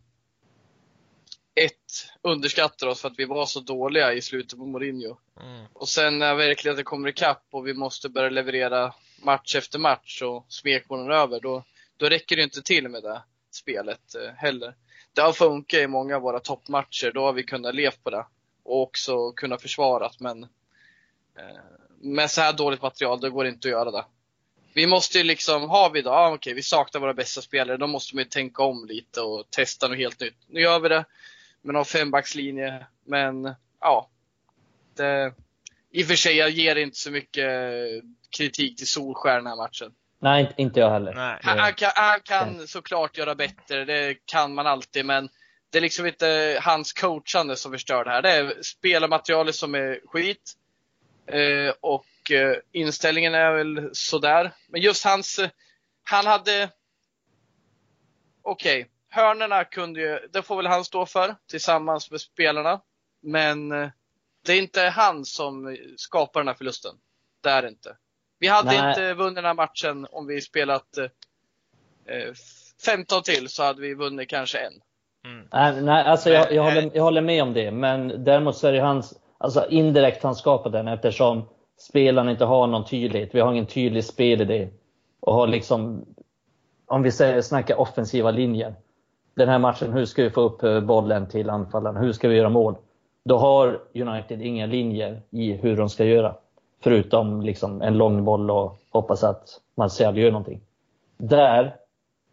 [1.54, 5.16] ett, underskattar oss för att vi var så dåliga i slutet på Mourinho.
[5.40, 5.66] Mm.
[5.72, 10.46] Och sen när verkligheten kommer ikapp och vi måste börja leverera match efter match och
[10.48, 11.64] smekmålen är över, då,
[11.96, 14.74] då räcker det inte till med det spelet eh, heller.
[15.12, 18.26] Det har funkat i många av våra toppmatcher, då har vi kunnat leva på det.
[18.64, 20.42] Och också kunnat försvarat, men
[21.38, 21.60] eh,
[22.00, 24.04] med så här dåligt material, då går det inte att göra det.
[24.74, 27.86] Vi måste ju liksom, har vi då, ah, okej, vi saknar våra bästa spelare, då
[27.86, 30.36] måste man ju tänka om lite och testa något helt nytt.
[30.46, 31.04] Nu gör vi det
[31.62, 34.08] med någon fembackslinje, men ja.
[34.96, 35.34] Det,
[35.90, 37.46] I och för sig, jag ger inte så mycket
[38.36, 39.92] kritik till Solskjaer den här matchen.
[40.18, 41.14] Nej, inte- inte jag heller.
[41.14, 41.38] Nej.
[41.42, 45.28] Han, han kan, han kan såklart göra bättre, det kan man alltid, men
[45.70, 48.22] det är liksom inte hans coachande som förstör det här.
[48.22, 50.52] Det är spelarmaterialet som är skit.
[51.26, 54.52] Eh, och eh, inställningen är väl sådär.
[54.68, 55.48] Men just hans, eh,
[56.04, 56.70] han hade,
[58.42, 62.80] okej, hörnerna kunde ju, det får väl han stå för tillsammans med spelarna.
[63.22, 63.88] Men eh,
[64.46, 66.94] det är inte han som skapar den här förlusten.
[67.42, 67.96] Det är det inte.
[68.38, 68.88] Vi hade Nej.
[68.88, 71.04] inte vunnit den här matchen om vi spelat eh,
[72.16, 72.32] eh,
[72.86, 74.72] 15 till så hade vi vunnit kanske en.
[75.24, 75.48] Mm.
[75.52, 77.70] Nej, nej alltså jag, jag, håller, jag håller med om det.
[77.70, 81.48] Men däremot så är det hans, alltså indirekt han skapat den eftersom
[81.78, 83.34] spelarna inte har någon tydlighet.
[83.34, 84.68] Vi har ingen tydlig spelidé.
[85.20, 86.04] Och har liksom,
[86.86, 88.74] om vi säger, snackar offensiva linjer.
[89.34, 92.00] Den här matchen, hur ska vi få upp eh, bollen till anfallarna?
[92.00, 92.74] Hur ska vi göra mål?
[93.24, 96.34] Då har United inga linjer i hur de ska göra.
[96.80, 100.60] Förutom liksom en lång boll och hoppas att Martial gör någonting.
[101.16, 101.76] Där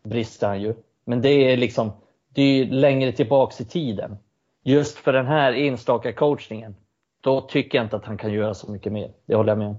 [0.03, 0.75] brister han ju.
[1.05, 1.91] Men det är liksom,
[2.33, 4.17] det är ju längre tillbaks i tiden.
[4.63, 6.75] Just för den här enstaka coachningen,
[7.21, 9.11] då tycker jag inte att han kan göra så mycket mer.
[9.25, 9.77] Det håller jag med om.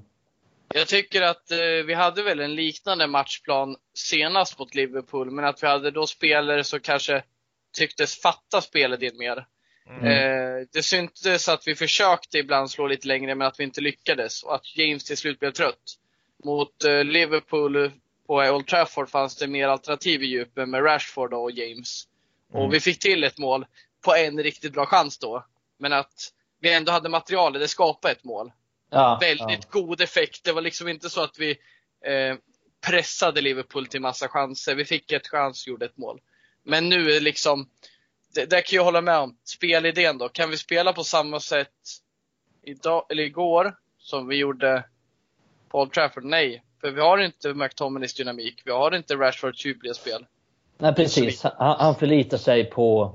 [0.74, 5.62] Jag tycker att eh, vi hade väl en liknande matchplan senast mot Liverpool, men att
[5.62, 7.22] vi hade då spelare som kanske
[7.78, 9.46] tycktes fatta spelet mer.
[9.88, 10.04] Mm.
[10.04, 14.42] Eh, det syntes att vi försökte ibland slå lite längre, men att vi inte lyckades.
[14.42, 15.96] Och att James till slut blev trött.
[16.44, 17.90] Mot eh, Liverpool
[18.26, 22.04] på Old Trafford fanns det mer alternativ i djupet med Rashford och James.
[22.52, 22.62] Mm.
[22.62, 23.66] Och vi fick till ett mål
[24.04, 25.44] på en riktigt bra chans då.
[25.78, 28.52] Men att vi ändå hade materialet, det skapade ett mål.
[28.90, 30.44] Ja, Väldigt god effekt.
[30.44, 31.50] Det var liksom inte så att vi
[32.04, 32.36] eh,
[32.86, 34.74] pressade Liverpool till massa chanser.
[34.74, 36.20] Vi fick ett chans, gjorde ett mål.
[36.62, 37.68] Men nu är liksom,
[38.34, 40.28] det, där kan jag hålla med om, spelidén då.
[40.28, 41.68] Kan vi spela på samma sätt
[42.62, 44.84] idag, eller igår som vi gjorde
[45.68, 46.24] på Old Trafford?
[46.24, 46.62] Nej.
[46.80, 48.62] För vi har inte McTominays dynamik.
[48.64, 50.26] Vi har inte Rashfords djupliga spel.
[50.78, 51.42] Nej, precis.
[51.42, 53.14] Han, han förlitar sig på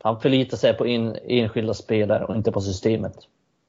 [0.00, 3.16] han förlitar sig på in, enskilda spelare och inte på systemet.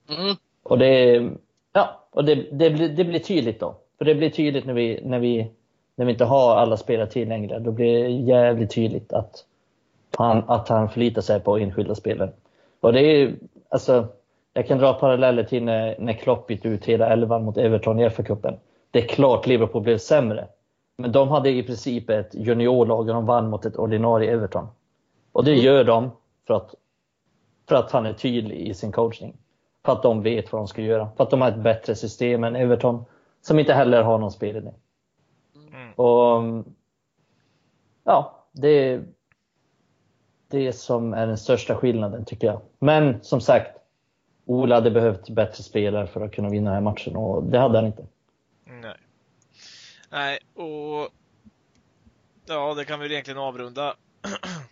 [0.10, 0.36] Mm.
[0.64, 1.30] Och det,
[1.74, 3.76] ja, och det, det, blir, det blir tydligt då.
[3.98, 5.52] För det blir tydligt när vi, när vi,
[5.96, 7.60] när vi inte har alla spelare tillgängliga.
[7.60, 9.46] Då blir det jävligt tydligt att
[10.18, 12.32] han, att han förlitar sig på enskilda spelare.
[12.80, 13.36] Och det är
[13.70, 14.08] alltså,
[14.54, 18.10] jag kan dra paralleller till när, när Klopp bytte ut hela elvan mot Everton i
[18.10, 18.54] FA-cupen.
[18.92, 20.48] Det är klart Liverpool blev sämre.
[20.98, 24.68] Men de hade i princip ett juniorlag och de vann mot ett ordinarie Everton.
[25.32, 26.12] Och det gör de
[26.48, 26.76] för att,
[27.70, 29.38] för att han är tydlig i sin coachning.
[29.86, 31.10] För att de vet vad de ska göra.
[31.18, 33.06] För att de har ett bättre system än Everton,
[33.42, 34.72] som inte heller har någon spelidé.
[35.56, 35.94] Mm.
[35.94, 36.66] Och
[38.04, 39.04] ja, det är
[40.48, 42.62] det som är den största skillnaden tycker jag.
[42.80, 43.78] Men som sagt,
[44.46, 47.78] Ola hade behövt bättre spelare för att kunna vinna den här matchen och det hade
[47.78, 48.06] han inte.
[48.66, 48.98] Nej.
[50.10, 51.10] Nej, och
[52.46, 53.96] ja, det kan vi egentligen avrunda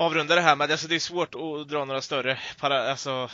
[0.00, 0.70] avrunda det här med.
[0.70, 3.28] Alltså det är svårt att dra några större, para, alltså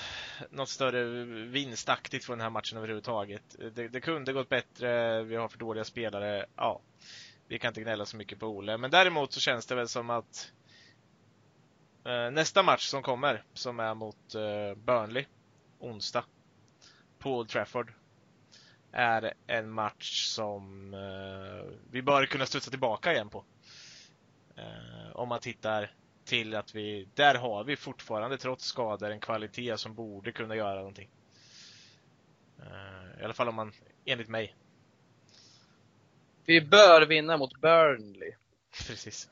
[0.50, 3.56] något större vinstaktigt från den här matchen överhuvudtaget.
[3.74, 6.46] Det, det kunde gått bättre, vi har för dåliga spelare.
[6.56, 6.80] Ja,
[7.48, 8.78] vi kan inte gnälla så mycket på Ole.
[8.78, 10.52] Men däremot så känns det väl som att
[12.04, 15.24] eh, nästa match som kommer, som är mot eh, Burnley,
[15.78, 16.24] onsdag,
[17.18, 17.92] på Old Trafford,
[18.92, 23.44] är en match som eh, vi bör kunna studsa tillbaka igen på.
[24.56, 25.92] Eh, om man tittar
[26.26, 30.74] till att vi, där har vi fortfarande trots skador en kvalitet som borde kunna göra
[30.76, 31.08] någonting.
[32.58, 33.72] Eh, I alla fall om man,
[34.04, 34.56] enligt mig.
[36.46, 38.32] Vi bör vinna mot Burnley.
[38.86, 39.28] Precis.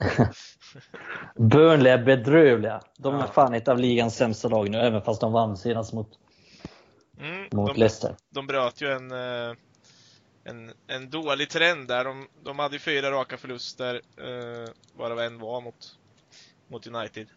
[1.36, 2.80] Burnley är bedrövliga.
[2.98, 3.26] De är Ja.
[3.26, 6.18] fan ett av ligans sämsta lag nu, även fast de vann senast mot,
[7.18, 8.16] Mm, mot de, Leicester.
[8.30, 9.56] de bröt ju en, eh,
[10.44, 12.04] en, en dålig trend där.
[12.04, 15.98] De, de hade ju fyra raka förluster, eh, varav en var mot,
[16.72, 17.28] mot United.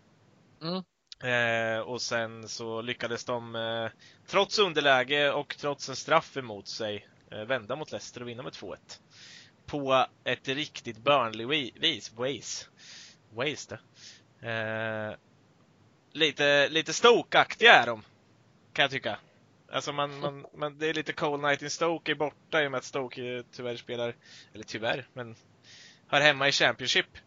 [0.61, 0.83] Mm.
[1.23, 3.89] Eh, och sen så lyckades de, eh,
[4.27, 8.53] trots underläge och trots en straff emot sig, eh, vända mot Leicester och vinna med
[8.53, 9.01] 2-1.
[9.65, 12.13] På ett riktigt Burnley-vis.
[12.13, 12.69] Ways.
[13.33, 13.79] Ways det.
[14.49, 15.15] Eh,
[16.11, 18.03] lite, lite Stoke-aktiga är de.
[18.73, 19.19] Kan jag tycka.
[19.71, 22.71] Alltså man, man, man, det är lite cold night in Stoke är borta i och
[22.71, 24.15] med att Stoke eh, tyvärr spelar,
[24.53, 25.35] eller tyvärr, men
[26.07, 27.17] hör hemma i Championship.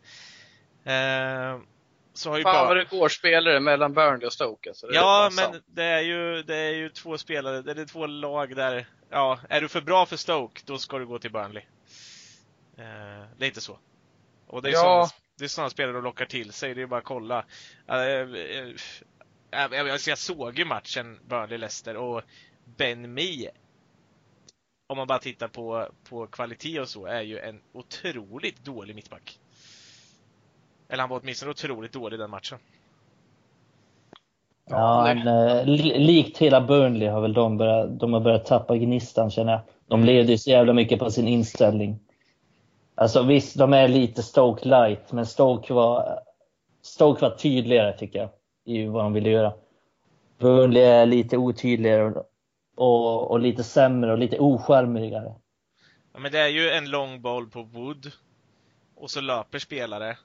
[2.18, 4.86] Så har ju Fan vad det går spelare mellan Burnley och Stoke alltså.
[4.92, 5.64] Ja, men sant.
[5.66, 9.60] det är ju, det är ju två spelare, det är två lag där, ja, är
[9.60, 11.62] du för bra för Stoke, då ska du gå till Burnley.
[12.78, 13.78] Eh, lite så.
[14.46, 14.78] Och det är Ja.
[14.78, 17.44] sådana, det är sådana spelare de lockar till sig, det är bara att kolla.
[17.88, 18.68] Eh, eh, eh,
[19.50, 22.22] jag, jag, jag såg ju matchen Burnley-Leicester och
[22.64, 23.50] Ben Mee,
[24.86, 29.40] om man bara tittar på, på kvalitet och så, är ju en otroligt dålig mittback.
[30.88, 32.58] Eller han var åtminstone otroligt dålig den matchen.
[34.70, 38.76] Ja, men, eh, li- likt hela Burnley har väl de börjat, de har börjat tappa
[38.76, 39.60] gnistan känner jag.
[39.86, 41.98] De levde ju så jävla mycket på sin inställning.
[42.94, 46.20] Alltså visst, de är lite Stoke light, men Stoke var,
[46.82, 48.28] Stoke var tydligare tycker jag
[48.64, 49.52] i vad de ville göra.
[50.38, 52.22] Burnley är lite otydligare
[52.76, 55.34] och, och, lite sämre och lite ocharmigare.
[56.12, 58.12] Ja, men det är ju en lång boll på Wood.
[58.96, 60.16] Och så löper spelare.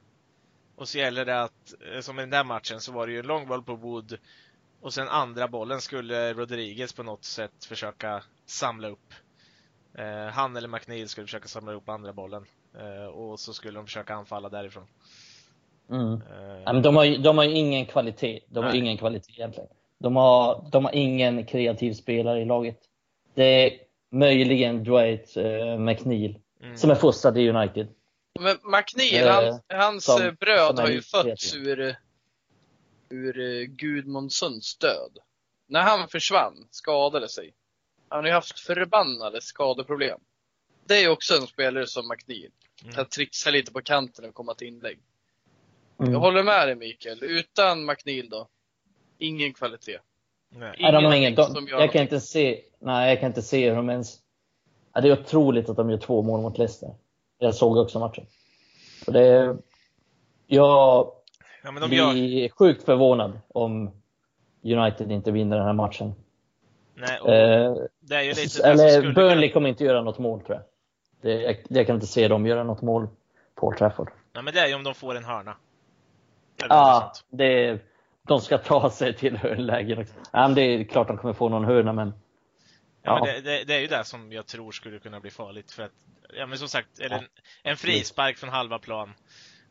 [0.76, 3.20] Och så gäller det att, eh, som i den där matchen, så var det ju
[3.20, 4.18] en lång boll på Wood.
[4.82, 9.14] Och sen andra bollen skulle Rodriguez på något sätt försöka samla upp.
[9.98, 12.46] Eh, han eller McNeil skulle försöka samla upp andra bollen.
[12.80, 14.88] Eh, och så skulle de försöka anfalla därifrån.
[15.90, 16.14] Mm.
[16.14, 18.40] Eh, Ja, men de, har, ju- de har ju ingen kvalitet.
[18.48, 18.80] De har Nej.
[18.80, 19.70] ingen kvalitet egentligen.
[19.98, 22.80] De har, de har ingen kreativ spelare i laget.
[23.34, 23.80] Det är
[24.12, 26.78] möjligen Dwight eh, McNeil mm.
[26.78, 27.88] som är fostrad i United.
[28.40, 31.96] Men McNeil, Eh, han, hans som- eh, bröd som har ju fötts ur,
[33.10, 35.18] ur eh, Gudmundssons död.
[35.68, 37.54] När han försvann, skadade sig.
[38.10, 40.20] Han har ju haft förbannade skadeproblem.
[40.86, 42.52] Det är ju också en spelare som McNeil.
[42.84, 42.96] Mm.
[42.96, 45.00] Kan trixa lite på kanten och komma till inlägg.
[46.00, 46.14] Mm.
[46.14, 47.24] Jag håller med dig Mikael.
[47.24, 48.48] Utan McNeil då,
[49.18, 50.00] ingen kvalitet.
[50.50, 50.78] Nej.
[50.80, 53.70] Nej, de ingen, de, som gör jag kan inte se, nej, jag kan inte se
[53.70, 54.20] hur de ens...
[54.94, 56.96] Ja, det är otroligt att de gör två mål mot Leicester.
[57.38, 58.26] Jag såg också matchen.
[59.08, 59.58] Och det, är-
[60.48, 61.12] jag
[61.64, 62.12] Ja, de gör...
[62.14, 63.92] blir sjukt förvånad om
[64.64, 66.14] United inte vinner den här matchen.
[66.96, 69.54] Nej, Eh, det är ju lite eller Burnley kunna...
[69.54, 70.64] kommer inte göra något mål tror jag.
[71.22, 71.58] Det, jag.
[71.70, 73.08] Jag kan inte se dem göra något mål
[73.56, 74.12] på Trafford.
[74.34, 75.56] Nej, men det är ju om de får en hörna.
[76.70, 77.80] Ja, det,
[78.28, 80.14] de ska ta sig till hörnlägen också.
[80.32, 82.14] Men det är klart de kommer få någon hörna, men
[83.02, 83.26] Ja, Ja.
[83.34, 85.72] det, det, det är ju det som jag tror skulle kunna bli farligt.
[85.72, 85.92] För att,
[86.36, 87.24] ja men som sagt, det en,
[87.64, 89.14] en frispark från halva plan.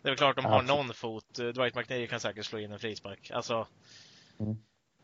[0.02, 1.34] Det är väl klart de har någon fot.
[1.34, 3.30] Dwight McNeil kan säkert slå in en frispark.
[3.30, 3.66] Alltså...
[4.40, 4.56] Mm.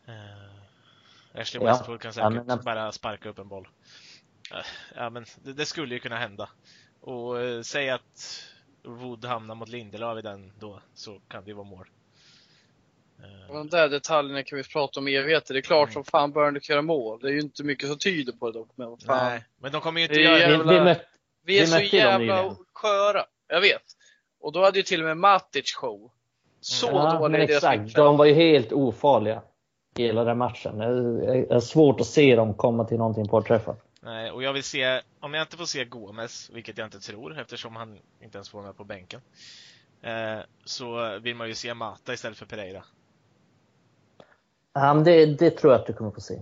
[0.07, 1.71] Eh, Ashley Ja.
[1.71, 3.67] Westwood kan Ja, säkert men- bara sparka upp en boll.
[4.53, 6.49] Eh, Ja men det, det skulle ju kunna hända.
[7.01, 8.43] Och eh, säg att
[8.83, 11.87] Wood hamnar mot Lindelöf i den då, så kan det ju vara mål.
[13.19, 15.53] Eh, De där detaljerna kan vi prata om i evigheter.
[15.53, 15.93] Det är klart Mm.
[15.93, 17.19] som fan Burnley kan göra mål.
[17.21, 18.69] Det är ju inte mycket som tyder på det dock.
[18.75, 19.25] Men fan.
[19.29, 20.99] Nej, men de kommer ju inte Det göra jävla- vi,
[21.49, 23.25] Vi är Vi så jävla sköra.
[23.47, 23.81] Jag vet.
[24.39, 26.11] Och då hade ju till och med Matic show.
[26.61, 27.95] Så ja, dålig exakt.
[27.95, 29.41] De var ju helt ofarliga
[29.97, 30.77] hela den matchen.
[30.77, 30.85] Det
[31.55, 33.75] är- svårt att se dem komma till någonting på Trafford.
[34.01, 37.39] Nej, och jag vill se, om jag inte får se Gomes, vilket jag inte tror
[37.39, 39.21] eftersom han inte ens får med på bänken,
[40.01, 42.83] eh, så vill man ju se Mata istället för Pereira.
[44.73, 46.41] Ja, men det, det tror jag att du kommer få se.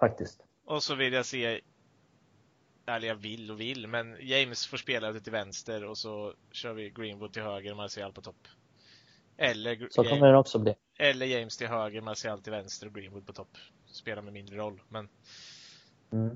[0.00, 0.40] Faktiskt.
[0.66, 1.60] Och så vill jag se,
[2.86, 6.72] eller jag vill och vill, men James får spela ute till vänster och så kör
[6.72, 8.48] vi Greenwood till höger och Martial på topp.
[9.38, 10.74] Eller, Så kommer den också bli.
[10.98, 13.56] eller James till höger, Martial till vänster och Greenwood på topp.
[13.86, 15.08] Spelar med mindre roll, men
[16.12, 16.30] Mm.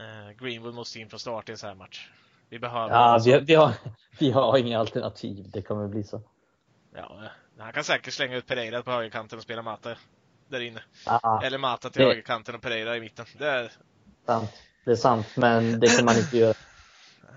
[0.00, 2.10] eh, Greenwood måste in från start i en sån här match.
[2.48, 3.72] Vi behöver Ja, någon som- vi, vi, har,
[4.20, 5.50] vi har inga alternativ.
[5.50, 6.22] Det kommer bli så.
[6.94, 7.22] Ja,
[7.58, 9.96] han kan säkert slänga ut Pereira på högerkanten och spela Mata
[10.48, 10.82] där inne.
[11.06, 13.26] Ja, Eller Mata till det- högerkanten och Pereira i mitten.
[13.38, 13.72] Det är,
[14.26, 14.50] sant.
[14.84, 16.54] Det är sant, men det kommer man inte göra.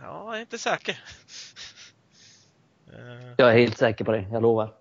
[0.02, 1.00] ja, jag är inte säker.
[2.94, 4.28] Eh, Jag är helt säker på det.
[4.32, 4.74] Jag lovar.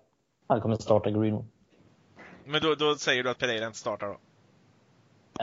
[0.47, 1.45] Han kommer starta Greenwood.
[2.45, 4.17] Men då, då säger du att Pereira inte startar då?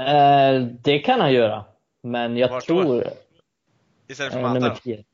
[0.02, 1.64] Eh, det kan han göra.
[2.02, 2.82] Men jag Vart då?
[2.82, 3.04] tror...
[4.08, 4.54] Istället för Eh, Mata?
[4.54, 4.76] nummer då?
[4.76, 5.04] 10.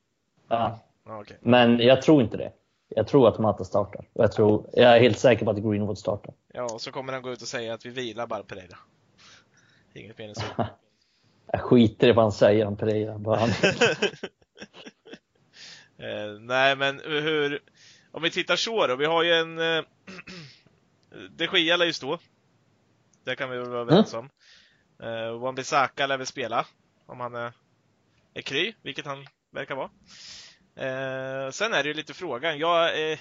[0.48, 0.78] Ja.
[1.06, 1.38] Ja, okej.
[1.40, 2.52] Men jag tror inte det.
[2.88, 4.04] Jag tror att Mata startar.
[4.12, 6.34] Och jag, tror, jag är helt säker på att Greenwood startar.
[6.52, 8.76] Ja, och så kommer han gå ut och säga att vi vilar bara Pereira.
[9.94, 10.42] Inget mer än så.
[11.52, 13.18] Jag skiter i vad han säger om Pereira.
[13.18, 13.50] Bara han...
[16.02, 17.60] Eh, nej, men hur...
[18.10, 18.96] Om vi tittar så då.
[18.96, 19.58] Vi har ju en...
[19.58, 19.84] Eh,
[21.30, 22.18] de Gia lär ju stå.
[23.24, 24.30] Det kan vi väl vara överens om.
[25.02, 26.66] Eh, Wan-Bissaka lär väl spela.
[27.06, 27.52] Om han är,
[28.34, 29.90] är kry, vilket han verkar vara.
[30.76, 32.58] Eh, sen är det ju lite frågan.
[32.58, 33.18] Jag, eh,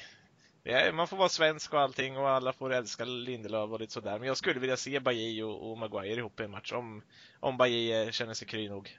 [0.63, 4.19] ja, man får vara svensk och allting och alla får älska Lindelöf och lite sådär.
[4.19, 6.71] Men jag skulle vilja se Bajy och, och Maguire ihop i en match.
[6.71, 7.03] Om,
[7.39, 8.97] om Bajy eh, känner sig kry nog.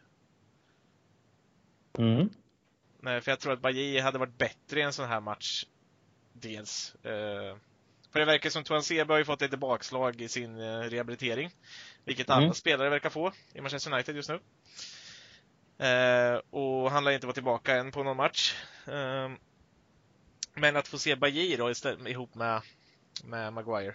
[1.98, 2.28] Mm.
[3.00, 5.64] Nej, för jag tror att Bajy hade varit bättre i en sån här match.
[6.32, 6.94] Dels.
[6.94, 7.56] Eh,
[8.12, 11.50] för det verkar som Tuan Sebe har ju fått lite bakslag i sin eh, rehabilitering.
[12.04, 12.54] Vilket alla Mm.
[12.54, 14.40] spelare verkar få i Manchester United just nu.
[15.86, 18.54] Eh, och han lär inte vara tillbaka än på någon match.
[20.54, 22.62] Men att få se Bajy då istället, ihop med,
[23.24, 23.94] med Maguire.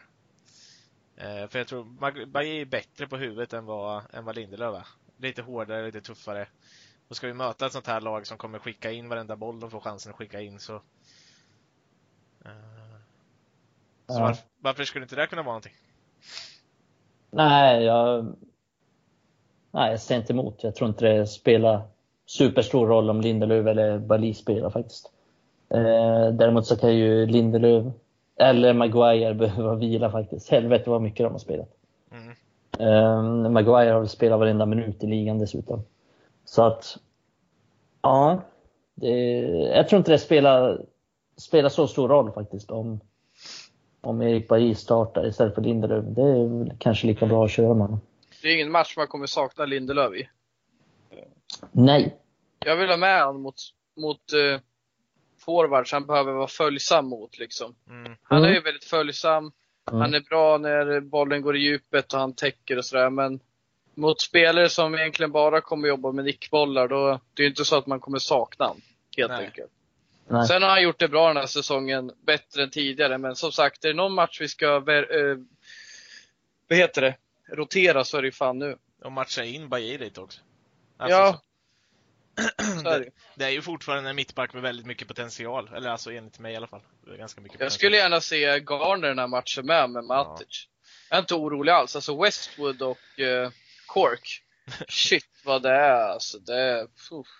[1.18, 4.76] Eh, för jag tror Mag- Bajy är bättre på huvudet än vad, än vad Lindelöf
[4.76, 4.88] är.
[5.18, 6.48] Lite hårdare, lite tuffare.
[7.08, 9.72] Och ska vi möta ett sånt här lag som kommer skicka in varenda boll de
[9.72, 10.76] får chansen att skicka in så...
[12.46, 12.52] Eh,
[14.08, 14.20] så Ja.
[14.20, 15.74] varför, varför skulle inte det kunna vara någonting?
[17.32, 18.36] Nej, jag...
[19.72, 20.64] Nej, jag ser inte emot.
[20.64, 21.88] Jag tror inte det spelar
[22.26, 25.12] superstor roll om Lindelöf eller Bali spelar faktiskt.
[25.70, 27.86] Eh, däremot så kan ju Lindelöf
[28.40, 30.50] eller Maguire behöva vila faktiskt.
[30.50, 31.70] Helvete vad mycket de har spelat.
[32.12, 32.36] Mm.
[32.80, 35.84] Eh, Maguire har väl spelat varenda minut i ligan dessutom.
[36.46, 36.98] Så att,
[38.02, 38.42] ja.
[38.96, 39.40] Det,
[39.76, 40.82] jag tror inte det spelar,
[41.38, 43.00] spelar så stor roll faktiskt om,
[44.02, 46.06] om Erik Bajy startar istället för Lindelöf.
[46.08, 48.02] Det är kanske lika bra att köra med honom.
[48.42, 50.30] Det är ingen match man kommer sakna Lindelöf i.
[51.72, 52.16] Nej.
[52.66, 53.56] Jag vill ha med honom mot,
[53.98, 54.22] mot
[55.46, 57.76] forwards han behöver vara följsam mot liksom.
[57.90, 58.16] Mm.
[58.24, 58.54] Han är Mm.
[58.56, 59.52] ju väldigt följsam.
[59.90, 60.02] Mm.
[60.02, 63.10] Han är bra när bollen går i djupet och han täcker och sådär.
[63.10, 63.40] Men
[63.94, 67.78] mot spelare som egentligen bara kommer jobba med nickbollar, då det är ju inte så
[67.78, 68.82] att man kommer sakna honom.
[69.18, 69.46] Helt Nej.
[69.46, 69.72] enkelt.
[70.28, 70.48] Nej.
[70.48, 73.18] Sen har han gjort det bra den här säsongen, bättre än tidigare.
[73.18, 75.38] Men som sagt, är det någon match vi ska, eh,
[76.68, 77.16] vad heter det,
[77.52, 78.78] rotera så är det ju fan nu.
[79.04, 80.42] Och matcha in Bajir lite också.
[80.98, 81.42] Alltså, Ja.
[82.84, 83.10] det.
[83.36, 85.70] Det är ju fortfarande en mittback med väldigt mycket potential.
[85.76, 86.82] Eller alltså enligt mig i alla fall.
[87.18, 90.68] Ganska mycket Jag skulle gärna se Garner den här matchen med, med Matic.
[91.10, 91.96] Jag är inte orolig alls.
[91.96, 93.50] Alltså Westwood och eh,
[93.88, 94.42] Cork.
[94.88, 96.38] Shit vad det är alltså.
[96.40, 96.88] Det är,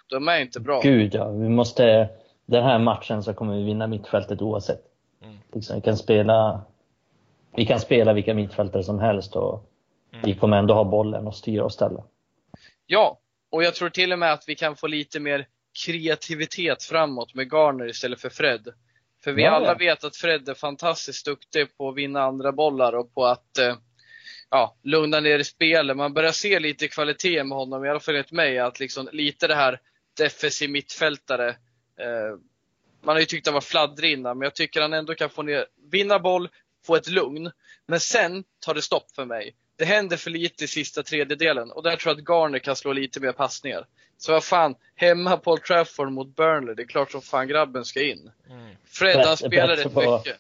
[0.10, 0.82] de är inte bra.
[0.82, 2.10] Gud ja, vi måste,
[2.46, 4.82] den här matchen så kommer vi vinna mittfältet oavsett.
[5.24, 5.38] Mm.
[5.54, 6.62] Liksom, vi, kan spela,
[7.56, 9.72] vi kan spela vilka mittfältare som helst och
[10.16, 10.26] Mm.
[10.26, 12.04] vi kommer ändå ha bollen och styra och ställa.
[12.86, 15.48] Ja, och jag tror till och med att vi kan få lite mer
[15.86, 18.74] kreativitet framåt med Garner istället för Fred.
[19.24, 22.94] För vi Ja, alla vet att Fred är fantastiskt duktig på att vinna andra bollar
[22.94, 23.76] och på att eh,
[24.50, 25.98] ja, lugna ner i spelet.
[25.98, 29.48] Man börjar se lite kvalitet med honom, i alla fall enligt mig, att liksom lite
[29.48, 29.80] det här
[30.18, 31.50] defensiv mittfältare.
[32.00, 32.38] Eh,
[33.04, 35.42] man har ju tyckt han var fladdrig innan, men jag tycker han ändå kan få
[35.42, 36.50] ner, vinna boll,
[36.86, 37.52] få ett lugn.
[37.88, 39.56] Men sen tar det stopp för mig.
[39.78, 42.94] Det händer för lite i sista tredjedelen och där tror jag att Garner kan slå
[42.94, 43.86] lite mer passningar.
[44.18, 47.86] Så vad fan, hemma på Old Trafford mot Burnley, det är klart som fan grabben
[47.86, 48.32] ska in.
[48.50, 48.70] Mm.
[48.88, 50.36] Fred han spelar rätt på- mycket.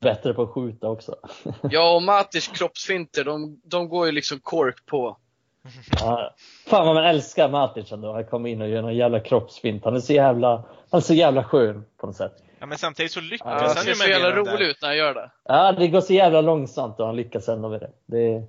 [0.00, 1.16] Bättre på att skjuta också.
[1.62, 5.16] Ja, och Matic kroppsfinter, de, de går ju liksom kork på.
[6.00, 6.34] Ja.
[6.66, 8.12] Fan vad man älskar Matic ändå.
[8.12, 9.84] Han kommer in och gör någon jävla kroppsfint.
[9.84, 10.48] Han är så jävla,
[10.90, 12.32] han är så jävla skön på något sätt.
[12.58, 14.66] Ja, men samtidigt så lyckas Ja, Han han ser ju så med jävla det rolig
[14.66, 15.30] ut när han gör det.
[15.44, 17.90] Ja, det går så jävla långsamt och han lyckas ändå med det.
[18.06, 18.42] det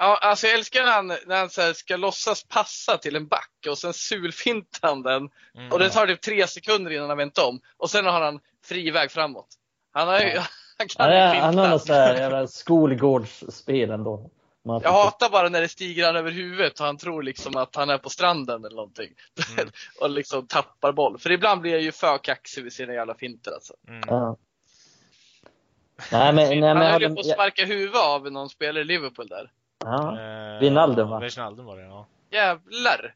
[0.00, 3.26] Ja, alltså jag älskar när han, när han så här ska låtsas passa till en
[3.26, 5.30] back och sen sulfintar han den.
[5.56, 5.72] Mm.
[5.72, 7.60] Och det tar typ tre sekunder innan han vänt om.
[7.76, 9.48] Och sen har han fri väg framåt.
[9.92, 10.42] Han har ju, Ja.
[10.78, 11.46] han kan är, finta.
[11.46, 14.30] han har något sånt där jävla skolgårdsspel ändå.
[14.64, 14.84] Matic.
[14.84, 17.90] Jag hatar bara när det stiger han över huvudet och han tror liksom att han
[17.90, 19.10] är på stranden eller någonting.
[19.58, 19.70] Mm.
[20.00, 21.18] och liksom tappar boll.
[21.18, 23.74] För ibland blir jag ju för kaxig vid sina jävla finter alltså.
[23.88, 24.02] Mm.
[24.06, 24.36] Ja.
[26.12, 28.80] Nej, men, nej, men han jag höll ju på att sparka huvudet av någon spelare
[28.80, 29.50] i Liverpool där.
[29.86, 30.20] Ja.
[30.20, 31.20] Eh, Wijnaldum, va?
[31.20, 32.06] Wijnaldum var det, ja.
[32.30, 33.14] Jävlar!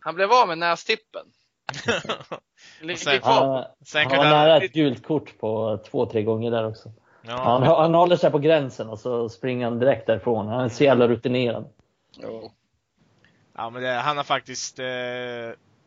[0.00, 1.26] Han blev av med nästippen.
[2.96, 3.20] Sen-.
[3.22, 4.48] Han, Sen han kunde var han...
[4.48, 6.92] nära ett gult kort på två, tre gånger där också.
[7.22, 10.48] Ja, Han, han håller sig på gränsen och så springer han direkt därifrån.
[10.48, 11.68] Han är så jävla rutinerad.
[12.18, 12.52] Jo.
[13.56, 14.78] ja men det, han har faktiskt...
[14.78, 14.86] Eh,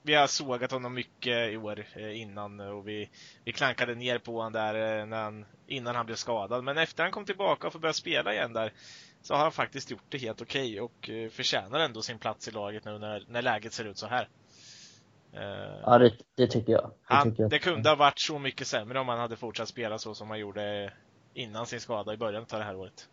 [0.05, 3.09] vi har sågat honom mycket i år eh, innan och vi,
[3.43, 6.63] vi klankade ner på honom där eh, när han, innan han blev skadad.
[6.63, 8.71] Men efter han kom tillbaka och får börja spela igen där
[9.23, 12.51] så har han faktiskt gjort det helt okej och eh, förtjänar ändå sin plats i
[12.51, 14.29] laget nu när, när läget ser ut så här.
[15.33, 16.83] Eh, Ja, det, det tycker jag.
[16.83, 17.49] Det, Han, tycker jag.
[17.49, 20.39] det kunde ha varit så mycket sämre om han hade fortsatt spela så som han
[20.39, 20.93] gjorde
[21.33, 23.09] innan sin skada i början av det här året.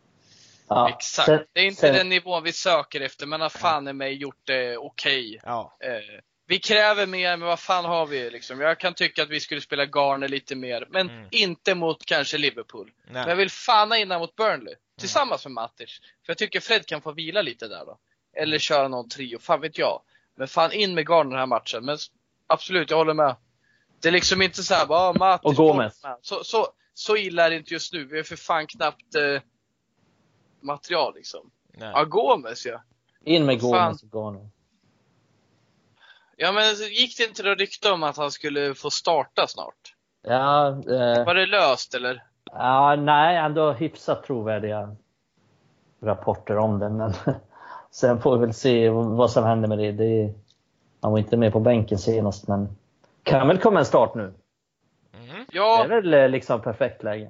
[0.68, 0.88] ja.
[0.88, 1.27] Exakt.
[1.27, 4.14] Sen- det är inte sen- den nivån vi söker efter, men har fan i mig
[4.14, 5.40] gjort det okej.
[5.42, 8.60] Ja, Eh, vi kräver mer, men vad fan har vi liksom?
[8.60, 11.28] Jag kan tycka att vi skulle spela Garner lite mer, men Mm.
[11.30, 12.90] inte mot kanske Liverpool.
[13.04, 13.12] nej.
[13.12, 16.00] Men jag vill fana in mot Burnley, tillsammans med Matic.
[16.26, 17.98] För jag tycker Fred kan få vila lite där då.
[18.36, 20.02] Eller köra någon trio, fan vet jag.
[20.36, 21.84] Men fan in med Garner den här matchen.
[21.84, 21.98] Men
[22.46, 23.36] absolut, jag håller med.
[24.00, 26.00] Det är liksom inte så här bara, ah, Matic Och Gomez.
[26.22, 28.04] Så, så, så illa är det inte just nu.
[28.04, 29.40] Vi har för fan knappt eh,
[30.60, 31.50] material liksom.
[31.72, 31.90] nej.
[31.94, 32.82] Ja, Gomes ja.
[33.24, 33.60] In med.
[33.60, 34.48] Gomes och Garner.
[36.42, 39.94] Ja men gick det inte då rykte om att han skulle få starta snart?
[40.22, 42.22] Ja, eh, Var det löst eller?
[42.53, 44.96] ja, nej, ändå hyfsat trovärdiga
[46.03, 46.88] rapporter om det.
[46.88, 47.12] Men
[47.90, 49.92] sen får vi väl se vad som händer med det.
[49.92, 50.35] det.
[51.03, 52.68] Han var inte med på bänken senast, men
[53.22, 54.35] kan väl komma en start nu.
[55.14, 55.44] Mm.
[55.53, 57.26] Ja, Det är väl eh, liksom perfekt läge.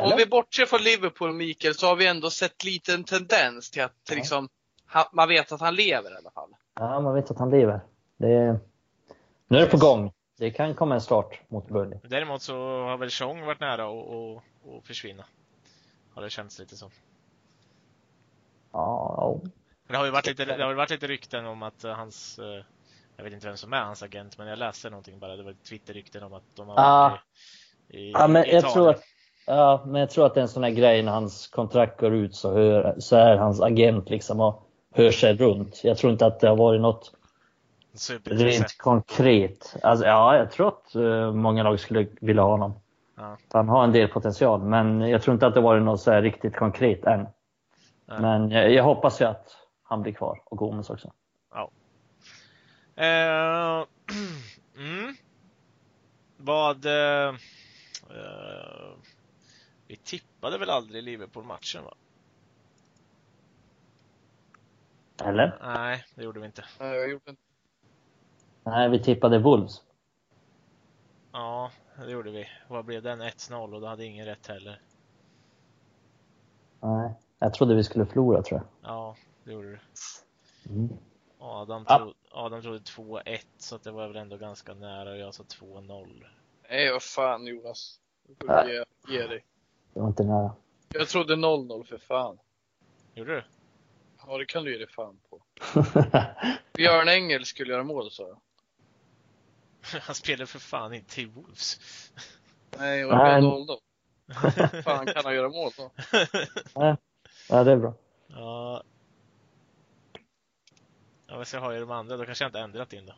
[0.00, 0.16] om Eller?
[0.16, 3.92] vi bortser från Liverpool Mikael så har vi ändå sett lite en tendens till att
[4.10, 4.14] Ja.
[4.16, 4.48] liksom,
[5.12, 6.50] man vet att han lever i alla fall.
[6.80, 7.80] Ja, man vet att han lever.
[8.18, 8.58] Det,
[9.48, 10.12] nu är det på gång.
[10.38, 11.98] Det kan komma en start mot Burnley.
[12.02, 12.54] Däremot så
[12.84, 15.24] har väl Chong varit nära att försvinna.
[16.14, 16.90] Har det känts lite som.
[18.72, 19.40] Ja,
[19.88, 22.64] Det har ju varit lite, det har varit lite rykten om att eh, hans, eh,
[23.16, 25.36] jag vet inte vem som är hans agent, men jag läste någonting bara.
[25.36, 27.08] Det var Twitter-rykten om att de har Ja.
[27.10, 27.20] varit
[27.88, 28.72] i, i, Ja, men i jag Italien.
[28.74, 29.02] tror att,
[29.46, 32.14] ja, men jag tror att det är en sån här grej när hans kontrakt går
[32.14, 34.62] ut så, hör, så är hans agent liksom och
[34.94, 35.84] hör sig runt.
[35.84, 37.12] Jag tror inte att det har varit något.
[38.24, 39.76] Rent konkret.
[39.82, 42.74] Alltså, ja, jag tror att eh, många lag skulle vilja ha honom.
[43.16, 43.36] Ja.
[43.52, 46.22] Han har en del potential, men jag tror inte att det varit något så här
[46.22, 47.26] riktigt konkret än.
[48.06, 48.20] Nej.
[48.20, 51.12] Men jag, jag hoppas ju att han blir kvar och Gomes också.
[52.98, 53.04] Eh,
[54.76, 55.14] mm.
[56.36, 56.86] Vad...
[56.86, 57.28] eh,
[58.10, 58.94] eh,
[59.86, 61.94] vi tippade väl aldrig Liverpool-matchen va?
[65.24, 65.58] Eller?
[65.62, 66.64] Nej, det gjorde vi inte.
[66.80, 67.42] Eh, Jag gjorde inte.
[68.70, 69.82] Nej, vi tippade Wolves.
[71.32, 72.48] Ja, det gjorde vi.
[72.68, 73.22] Vad blev den?
[73.22, 74.80] 1-0 och då hade ingen rätt heller.
[76.80, 78.90] Nej, jag trodde vi skulle förlora tror jag.
[78.92, 79.78] Ja, det gjorde du.
[80.70, 80.88] Mm.
[81.38, 81.98] Adam, Ja.
[81.98, 85.42] tro, Adam trodde 2-1 så att det var väl ändå ganska nära och jag sa
[85.42, 86.26] 2-0.
[86.70, 88.00] Nej, vad fan Jonas.
[88.26, 89.44] Du får ge, ge dig.
[89.94, 90.52] Det var inte nära.
[90.88, 92.38] Jag trodde 0-0 för fan.
[93.14, 93.42] Gjorde du?
[94.26, 95.42] Ja, det kan du ge dig fan på.
[96.72, 98.38] Björn Engel skulle göra mål sa jag.
[100.02, 101.80] Han spelade för fan inte i Wolves.
[102.78, 103.40] Nej, och det Nej.
[103.40, 104.82] blev 0-0.
[104.82, 105.90] fan kan han göra mål då?
[107.48, 107.94] ja, det är bra.
[108.28, 108.82] ja.
[111.30, 112.16] Ja, vad ska jag ha i de andra?
[112.16, 113.14] Då kanske jag inte ändrat in då.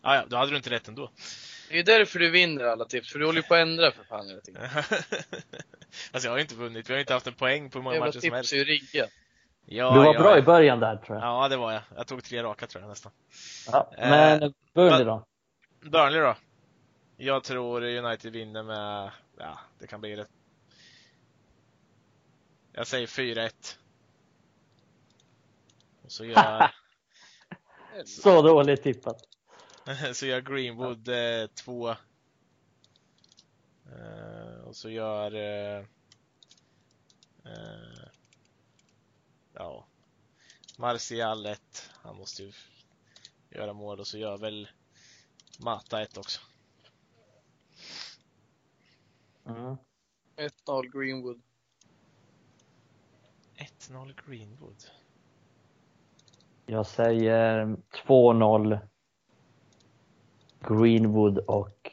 [0.00, 1.10] Ah, ja, då hade du inte rätt ändå.
[1.70, 4.04] Det är därför du vinner alla tips, för du håller ju på att ändra för
[4.04, 4.62] fan hela tiden.
[6.12, 7.82] alltså jag har ju inte vunnit, vi har ju inte haft en poäng på hur
[7.82, 8.52] många Jävla matcher som tips helst.
[8.52, 9.10] är ju riggat.
[9.66, 10.38] Ja, du var ja, bra ja.
[10.38, 11.26] i början där tror jag.
[11.26, 11.82] Ja, det var jag.
[11.96, 13.12] Jag tog tre raka tror jag nästan.
[13.72, 15.26] Ja, Eh, men Burnley då?
[15.80, 16.36] Burnley då?
[17.16, 20.30] Jag tror United vinner med, ja, det kan bli rätt.
[22.72, 23.78] Jag säger 4-1.
[26.02, 26.70] Och så gör,
[28.04, 29.22] Så dåligt tippat.
[30.14, 31.88] så gör Greenwood eh, två.
[33.92, 35.84] Eh, och så gör eh,
[37.44, 38.08] eh,
[39.52, 39.86] ja,
[40.76, 41.90] Martial ett.
[42.02, 42.52] Han måste ju
[43.50, 44.68] göra mål och så gör väl
[45.60, 46.40] Mata ett också.
[49.46, 49.76] Mm.
[50.36, 51.42] 1-0 Greenwood.
[53.56, 54.84] 1-0 Greenwood.
[56.66, 58.78] Jag säger 2-0
[60.60, 61.90] Greenwood och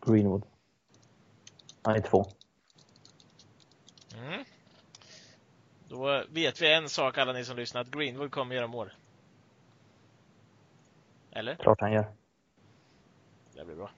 [0.00, 0.46] Greenwood.
[1.82, 2.24] Är två.
[4.14, 4.44] Mm.
[5.88, 8.92] Då vet vi en sak alla ni som lyssnar, att Greenwood kommer göra mål.
[11.36, 11.54] Eller?
[11.54, 12.06] Klart han gör.
[13.54, 13.90] Det blir bra.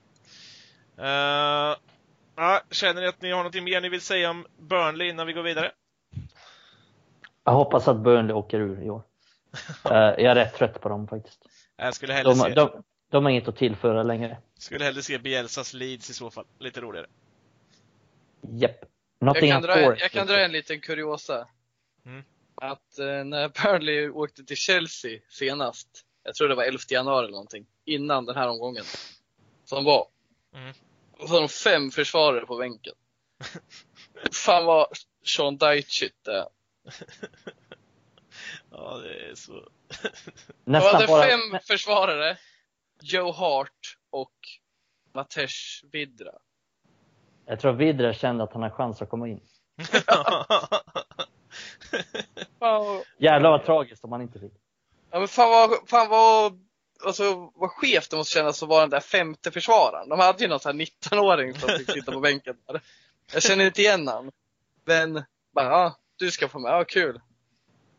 [0.99, 1.77] Uh,
[2.35, 5.33] ja, känner ni att ni har något mer ni vill säga om Burnley innan vi
[5.33, 5.71] går vidare?
[7.43, 9.01] Jag hoppas att Burnley åker ur i år.
[9.85, 11.45] Eh, jag är rätt trött på dem faktiskt.
[11.77, 14.37] Jag skulle hellre, De, se, de, de har inget att tillföra längre.
[14.57, 16.45] skulle hellre se Bielsas Leeds i så fall.
[16.59, 17.07] Lite roligare.
[18.41, 18.77] Japp.
[19.19, 20.01] Jag Nottingham kan, dra, Forest.
[20.01, 21.47] jag kan dra en liten kuriosa.
[22.05, 22.23] Mm.
[22.55, 27.31] Att eh, när Burnley åkte till Chelsea senast, jag tror det var 11 januari eller
[27.31, 28.83] någonting, innan den här omgången,
[29.65, 30.07] som var.
[30.53, 30.73] Mm.
[31.19, 32.93] Då var de fem försvarare på bänken.
[34.33, 34.87] Fan vad
[35.25, 36.47] Sean Dychit det är.
[38.71, 39.53] Ja, det är så...
[39.53, 39.69] De
[40.63, 42.37] Nästan hade bara, fem försvarare,
[43.01, 44.33] Joe Hart och
[45.13, 45.47] Matej
[45.91, 46.31] Vidra.
[47.45, 49.41] Jag tror Vidre kände att han har chans att komma in.
[53.17, 54.53] Jävlar vad tragiskt om han inte fick.
[55.11, 56.59] Ja, men fan vad, fan vad,
[57.05, 60.09] alltså, vad skevt det måste kännas att vara den där femte försvararen.
[60.09, 62.81] De hade ju någon sån här 19-åring som fick sitta på bänken där.
[63.33, 64.31] Jag känner inte igen han.
[64.85, 65.13] Men,
[65.55, 67.21] bara, ja, du ska få med, ja kul.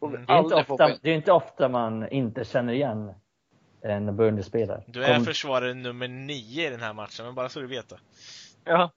[0.02, 0.26] Mm.
[0.26, 3.14] Det är, inte ofta, det är inte ofta man inte känner igen
[3.82, 4.82] en Burnley-spelare.
[4.86, 7.88] Du är De- försvarare nummer nio i den här matchen, men bara så du vet
[7.88, 7.98] det.
[8.64, 8.90] Ja.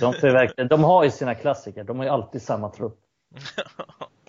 [0.00, 3.00] De, verkligen, de har ju sina klassiker, de har ju alltid samma trupp.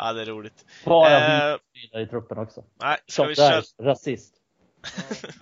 [0.00, 0.64] Ja, det är roligt.
[0.84, 2.64] Bara Eh, spelare i truppen också.
[2.82, 3.90] nej, ska Som vi där, köra...
[3.90, 4.34] rasist.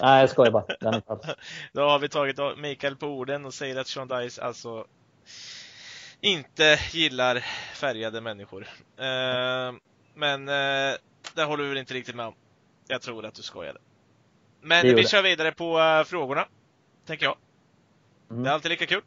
[0.00, 0.64] Nej, jag skojar bara.
[0.80, 1.02] Den.
[1.72, 4.86] Då har vi tagit Mikael på orden och säger att Sean Dice alltså
[6.20, 7.38] inte gillar
[7.74, 8.68] färgade människor.
[8.96, 9.72] Eh,
[10.14, 10.94] men eh,
[11.34, 12.34] det håller vi väl inte riktigt med om.
[12.86, 13.78] Jag tror att du skojade.
[14.60, 16.48] Men vi kör vidare på eh, frågorna,
[17.06, 17.36] tänker jag.
[18.30, 18.42] Mm.
[18.42, 19.02] Det är alltid lika kul.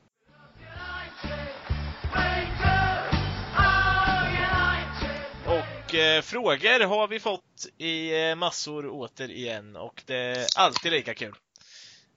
[5.87, 11.13] Och eh, frågor har vi fått i eh, massor återigen och det är alltid lika
[11.13, 11.35] kul.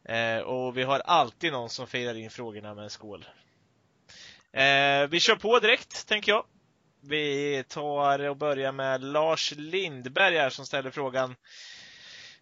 [0.04, 3.26] Eh, och vi har alltid någon som firar in frågorna med en skål.
[4.52, 6.44] Eh, vi kör på direkt, tänker jag.
[7.00, 11.34] Vi tar och börjar med Lars Lindberg här som ställer frågan.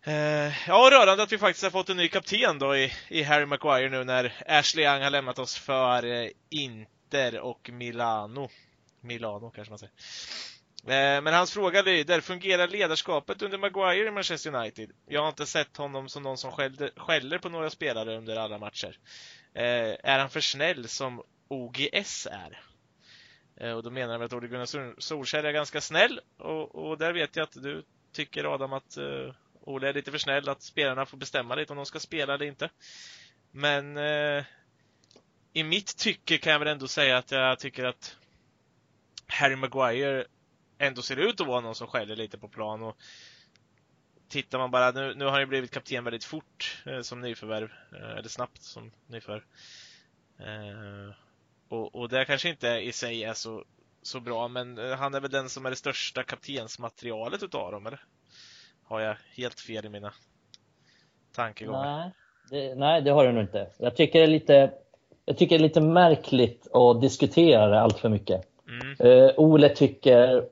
[0.03, 3.47] Eh, ja, rörande att vi faktiskt har fått en ny kapten då i, i Harry
[3.47, 8.49] Maguire nu när Ashley Young har lämnat oss för eh, Inter och Milano.
[9.01, 9.93] Milano kanske man säger.
[10.85, 14.91] Eh, men hans fråga lyder, fungerar ledarskapet under Maguire i Manchester United?
[15.07, 18.59] Jag har inte sett honom som någon som skällde, skäller på några spelare under alla
[18.59, 18.99] matcher.
[19.55, 22.61] Eh, är han för snäll som OGS är?
[23.57, 27.13] Eh, och då menar han att Ole Gunnar Solskjaer är ganska snäll och, och där
[27.13, 31.07] vet jag att du tycker Adam att uh, Ole är lite för snäll, att spelarna
[31.07, 32.71] får bestämma lite om de ska spela eller inte.
[33.51, 34.45] Men uh,
[35.53, 38.17] i mitt tycke kan jag väl ändå säga att jag tycker att
[39.27, 40.27] Harry Maguire
[40.79, 42.83] ändå ser ut att vara någon som skäller lite på plan.
[42.83, 42.97] Och
[44.29, 47.71] tittar man bara, nu, nu har han ju blivit kapten väldigt fort eh, som nyförvärv,
[47.93, 49.43] eh, eller snabbt som nyförvärv.
[50.39, 51.15] Eh,
[51.69, 53.65] och, och det kanske inte i sig är så,
[54.03, 57.87] så bra, men eh, han är väl den som är det största kaptensmaterialet utav dem,
[57.87, 58.01] eller?
[58.83, 60.13] Har jag helt fel i mina
[61.35, 61.99] tankegångar?
[61.99, 62.13] Nej,
[62.51, 63.71] det, nej, det har du nog inte.
[63.79, 64.73] Jag tycker det är lite,
[65.25, 68.41] jag tycker det är lite märkligt att diskutera det allt för mycket.
[68.69, 68.97] Mm.
[69.01, 70.49] Uh, Ole tycker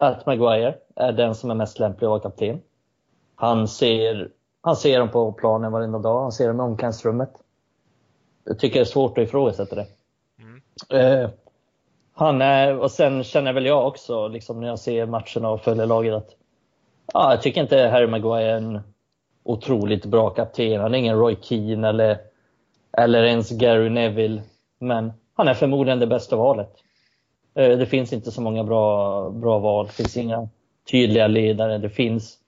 [0.00, 2.60] att Maguire är den som är mest lämplig att vara kapten.
[3.34, 4.30] Han ser,
[4.60, 7.30] han ser dem på planen varenda dag, han ser dem i omklädningsrummet.
[8.44, 9.86] Jag tycker det är svårt att ifrågasätta det.
[10.38, 11.22] Mm.
[11.22, 11.30] Uh,
[12.12, 15.86] han är, och sen känner väl jag också, liksom när jag ser matcherna och följer
[15.86, 16.30] laget, att
[17.12, 18.80] ja, jag tycker inte Harry Maguire är en
[19.42, 20.80] otroligt bra kapten.
[20.80, 22.18] Han är ingen Roy Keane eller,
[22.92, 24.42] eller ens Gary Neville.
[24.78, 26.76] Men han är förmodligen det bästa valet.
[27.54, 29.86] Eh, det finns inte så många bra, bra val.
[29.86, 30.48] Det finns inga
[30.90, 31.78] tydliga ledare.
[31.78, 32.38] Det finns,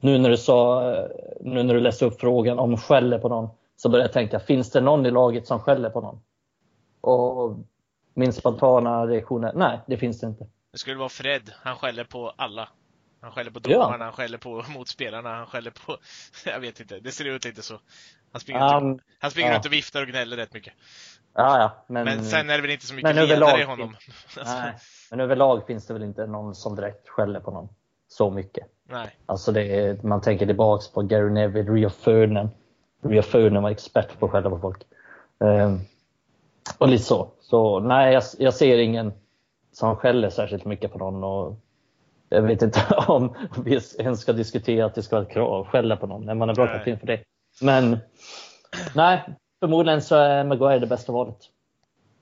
[0.00, 1.06] nu när du sa, eh,
[1.40, 4.70] nu när du läste upp frågan om skäller på någon, så började jag tänka, finns
[4.70, 6.20] det någon i laget som skäller på någon?
[7.00, 7.58] Och
[8.14, 10.46] min spontana reaktion är, nej, det finns det inte.
[10.72, 11.50] Det skulle vara Fred.
[11.62, 12.68] Han skäller på alla.
[13.20, 13.78] Han skäller på Ja.
[13.84, 15.96] domarna, han skäller på motspelarna, han skäller på...
[16.46, 17.80] Jag vet inte, det ser ut lite så.
[18.32, 19.54] Han springer, Han, runt, han springer ja.
[19.56, 20.72] runt och viftar och gnäller rätt mycket.
[21.34, 23.96] Ja, ja, men, Men sen är det väl inte så mycket ledare i honom.
[24.44, 24.74] Nej,
[25.10, 27.68] men överlag finns det väl inte någon som direkt skäller på någon
[28.08, 28.66] så mycket.
[28.88, 29.16] nej.
[29.26, 32.48] Alltså är, man tänker tillbaks på Gary Neville, Rio Ferdinand.
[33.02, 34.82] Rio Ferdinand var expert på att skälla på folk.
[35.44, 35.80] Ehm,
[36.78, 37.30] och lite så.
[37.40, 39.12] Så nej, jag, jag ser ingen
[39.72, 41.24] som skäller särskilt mycket på någon.
[41.24, 41.56] Och
[42.28, 45.68] jag vet inte om vi ens ska diskutera att det ska vara ett krav att
[45.68, 47.20] skälla på någon när man är bra kapten för det.
[47.60, 47.98] Men
[48.94, 49.24] nej,
[49.62, 51.36] förmodligen så är Maguire det bästa valet.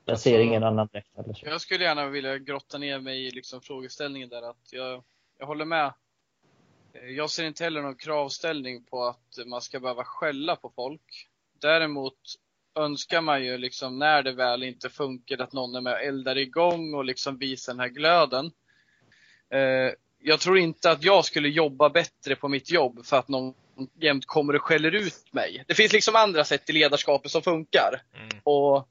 [0.05, 1.39] Jag ser Alltså- ingen annan direkt heller.
[1.45, 4.51] Jag skulle gärna vilja grotta ner mig i liksom frågeställningen där.
[4.51, 5.03] Att jag,
[5.39, 5.93] jag håller med.
[7.17, 11.29] Jag ser inte heller någon kravställning på att man ska behöva skälla på folk.
[11.61, 12.19] Däremot
[12.75, 16.39] önskar man ju liksom när det väl inte funkar att någon är med och eldar
[16.39, 18.53] igång och liksom visar den här glöden.
[19.51, 23.55] Eh, Jag tror inte att jag skulle jobba bättre på mitt jobb för att någon
[24.01, 25.65] jämt kommer och skäller ut mig.
[25.69, 28.03] Det finns liksom andra sätt i ledarskapet som funkar.
[28.17, 28.29] Mm.
[28.45, 28.89] Och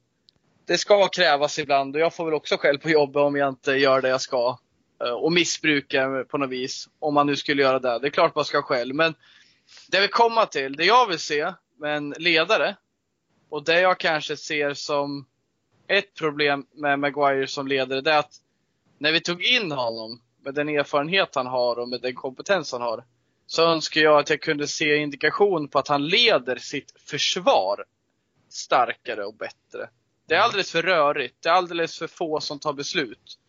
[0.65, 3.71] det ska krävas ibland och jag får väl också skäll på jobbet om jag inte
[3.71, 4.57] gör det jag ska.
[5.03, 6.89] Eh, Och missbrukar på något vis.
[6.99, 7.99] Om man nu skulle göra det.
[7.99, 8.93] Det är klart man ska skäll.
[8.93, 9.15] Men
[9.91, 12.75] det vill komma till, det jag vill se med en ledare.
[13.49, 15.25] Och det jag kanske ser som
[15.87, 18.01] ett problem med Maguire som ledare.
[18.01, 18.33] Det är att
[18.97, 22.81] när vi tog in honom med den erfarenhet han har och med den kompetens han
[22.81, 23.03] har.
[23.51, 27.85] Så önskar jag att jag kunde se indikation på att han leder sitt försvar
[28.49, 29.89] starkare och bättre.
[30.27, 31.35] Det är alldeles för rörigt.
[31.39, 33.39] Det är alldeles för få som tar beslut.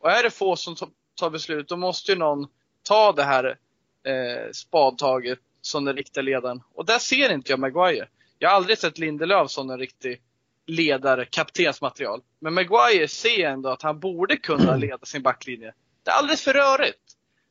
[0.00, 0.76] Och är det få som
[1.14, 2.46] tar beslut, då måste ju någon
[2.82, 3.58] ta det här
[4.06, 6.62] eh, spadtaget som den riktiga ledaren.
[6.74, 8.08] Och där ser inte jag Maguire.
[8.38, 10.22] Jag har aldrig sett Lindelöf som en riktig
[10.66, 12.22] ledare, kaptensmaterial.
[12.38, 15.72] Men Maguire ser ändå att han borde kunna leda sin backlinje.
[16.02, 17.02] Det är alldeles för rörigt.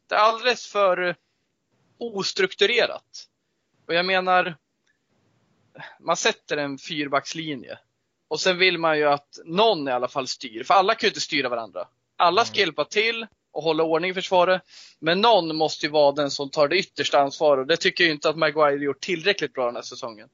[0.10, 1.16] Det är alldeles för eh,
[2.00, 3.28] ostrukturerat.
[3.88, 4.58] Och jag menar,
[6.00, 7.80] man sätter en fyrbackslinje.
[8.28, 10.64] Och sen vill man ju att någon i alla fall styr.
[10.64, 11.88] För alla kan ju inte styra varandra.
[12.18, 14.62] Alla ska hjälpa till och hålla ordning i försvaret.
[15.00, 17.62] Men någon måste ju vara den som tar det yttersta ansvaret.
[17.62, 20.30] Och det tycker jag inte att Maguire gjort tillräckligt bra den här säsongen.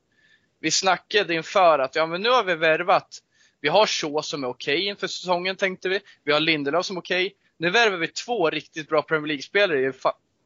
[0.59, 3.19] Vi snackade inför att ja, men nu har vi värvat.
[3.61, 5.99] Vi har Shaw som är okej inför säsongen tänkte vi.
[6.23, 7.35] Vi har Lindelöf som är okej.
[7.57, 9.91] Nu värvar vi två riktigt bra Premier League-spelare i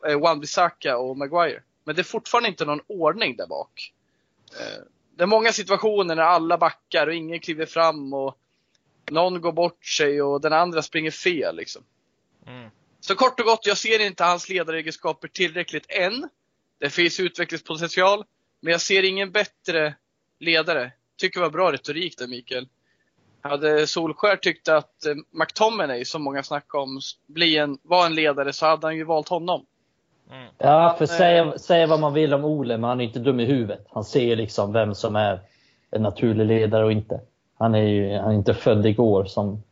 [0.08, 1.62] eh, Wan-Bissaka och Maguire.
[1.84, 3.93] Men det är fortfarande inte någon ordning där bak.
[4.60, 4.84] Eh,
[5.16, 8.38] Det är många situationer när alla backar och ingen kliver fram och
[9.12, 11.56] någon går bort sig och den andra springer fel.
[11.56, 11.84] Liksom.
[12.48, 12.70] Mm.
[13.00, 16.30] Så kort och gott, jag ser inte hans ledaregenskaper tillräckligt än.
[16.80, 18.26] Det finns utvecklingspotential.
[18.60, 19.95] Men jag ser ingen bättre
[20.39, 20.91] ledare.
[21.18, 22.68] Tycker det var bra retorik där Mikael.
[23.41, 28.54] Hade Solskär tyckt att eh, McTominay, som många snackar om, bli en, var en ledare
[28.54, 29.66] så hade han ju valt honom.
[30.32, 30.48] Mm.
[30.58, 33.40] Ja, för eh, säga, säga vad man vill om Ole, men han är inte dum
[33.40, 33.86] i huvudet.
[33.90, 35.40] Han ser liksom vem som är
[35.92, 37.22] en naturlig ledare och inte.
[37.58, 39.64] Han är ju han är inte född igår som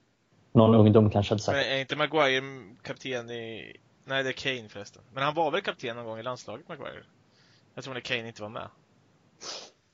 [0.52, 1.58] någon ungdom kanske hade sagt.
[1.58, 2.44] Men är inte Maguire
[2.82, 3.76] kapten i...
[4.06, 5.02] Nej, det är Kane förresten.
[5.14, 7.04] Men han var väl kapten någon gång i landslaget, Maguire?
[7.76, 8.68] Jag tror när Kane inte var med.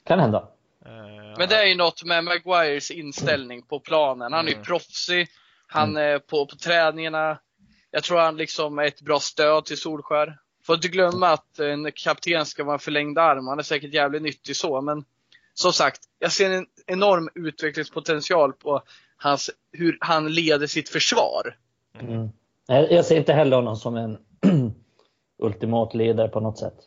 [0.03, 0.47] Kan hända.
[0.85, 4.33] Eh, Men det är ju något med Maguires inställning på planen.
[4.33, 4.65] Han är ju Mm.
[4.65, 5.27] proffsig.
[5.67, 7.39] Han är på, på träningarna.
[7.91, 10.37] Jag tror han liksom är ett bra stöd till Solskär.
[10.71, 13.47] Får inte glömma att en kapten ska vara en förlängd arm.
[13.47, 15.05] Han är säkert jävligt nyttig så, men
[15.53, 18.81] som sagt, jag ser en enorm utvecklingspotential på
[19.17, 21.57] hans, hur han leder sitt försvar.
[21.99, 22.29] Mm.
[22.67, 24.17] Jag ser inte heller honom som en
[25.37, 26.77] ultimat ledare på något sätt.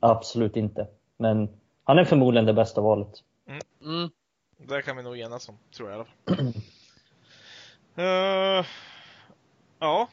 [0.00, 0.86] Absolut inte.
[1.16, 1.48] Men
[1.84, 3.22] han är förmodligen det bästa valet.
[3.82, 4.10] Mm.
[4.56, 6.52] Det kan vi nog enas om, tror jag i alla fall.
[7.96, 8.66] Eh,
[9.78, 10.08] ja,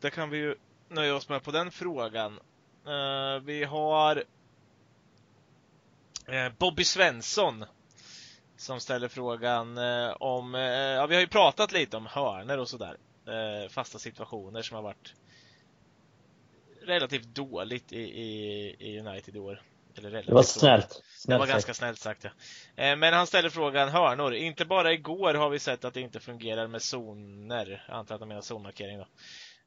[0.00, 0.54] det kan vi ju
[0.94, 2.40] nöja oss med på den frågan.
[2.86, 4.24] Eh, vi har
[6.26, 7.64] eh, Bobby Svensson
[8.56, 12.96] som ställer frågan eh, om, ja vi har ju pratat lite om hörner och sådär.
[13.68, 15.14] Fasta situationer som har varit
[16.82, 19.62] relativt dåligt i, i, i United i år.
[19.96, 20.48] Eller relativt Det var dåligt.
[20.48, 20.88] snällt.
[20.88, 22.96] Det snällt var ganska snällt sagt ja.
[22.96, 24.34] Men han ställer frågan hörnor.
[24.34, 27.84] Inte bara igår har vi sett att det inte fungerar med zoner.
[27.88, 29.06] Jag antar att han menar zonmarkering då.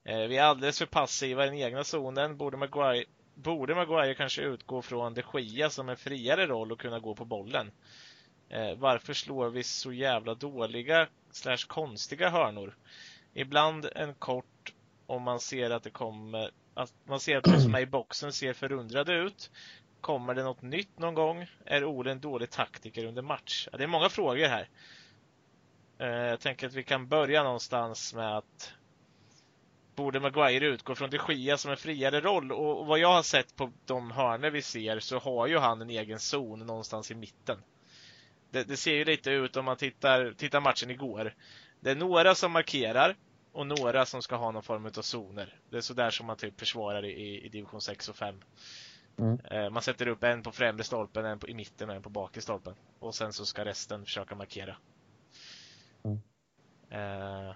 [0.08, 2.38] Eh, vi är alldeles för passiva i den egna zonen.
[2.38, 7.00] Borde Maguire, borde Maguire kanske utgå från de Gia som en friare roll och kunna
[7.00, 7.72] gå på bollen?
[8.50, 12.78] Eh, varför slår vi så jävla dåliga slash konstiga hörnor?
[13.34, 14.74] Ibland en kort
[15.06, 18.34] om man ser att det kommer att man ser att de som är i boxen
[18.34, 19.52] ser förundrade ut.
[20.02, 21.48] Kommer det något nytt någon gång?
[21.66, 23.68] Är Ole en dålig taktiker under match?
[23.72, 24.70] Ja, det är många frågor här.
[26.00, 28.74] Eh, jag tänker att vi kan börja någonstans med att
[29.98, 32.52] Borde Maguire utgå från de Gia som en friare roll?
[32.52, 35.90] Och vad jag har sett på de hörnor vi ser så har ju han en
[35.90, 37.58] egen zon någonstans i mitten.
[38.52, 41.34] Det, det ser ju lite ut om man tittar, tittar matchen igår.
[41.80, 43.16] Det är några som markerar
[43.52, 45.60] och några som ska ha någon form av zoner.
[45.70, 48.36] Det är sådär som man typ försvarar i, i division 6 och 5.
[49.20, 49.40] Mm.
[49.52, 52.10] Eh, Man sätter upp en på främre stolpen, en på, i mitten och en på
[52.10, 52.76] bakre stolpen.
[53.00, 54.78] Och sen så ska resten försöka markera.
[56.04, 56.20] Mm.
[56.90, 57.56] Eh,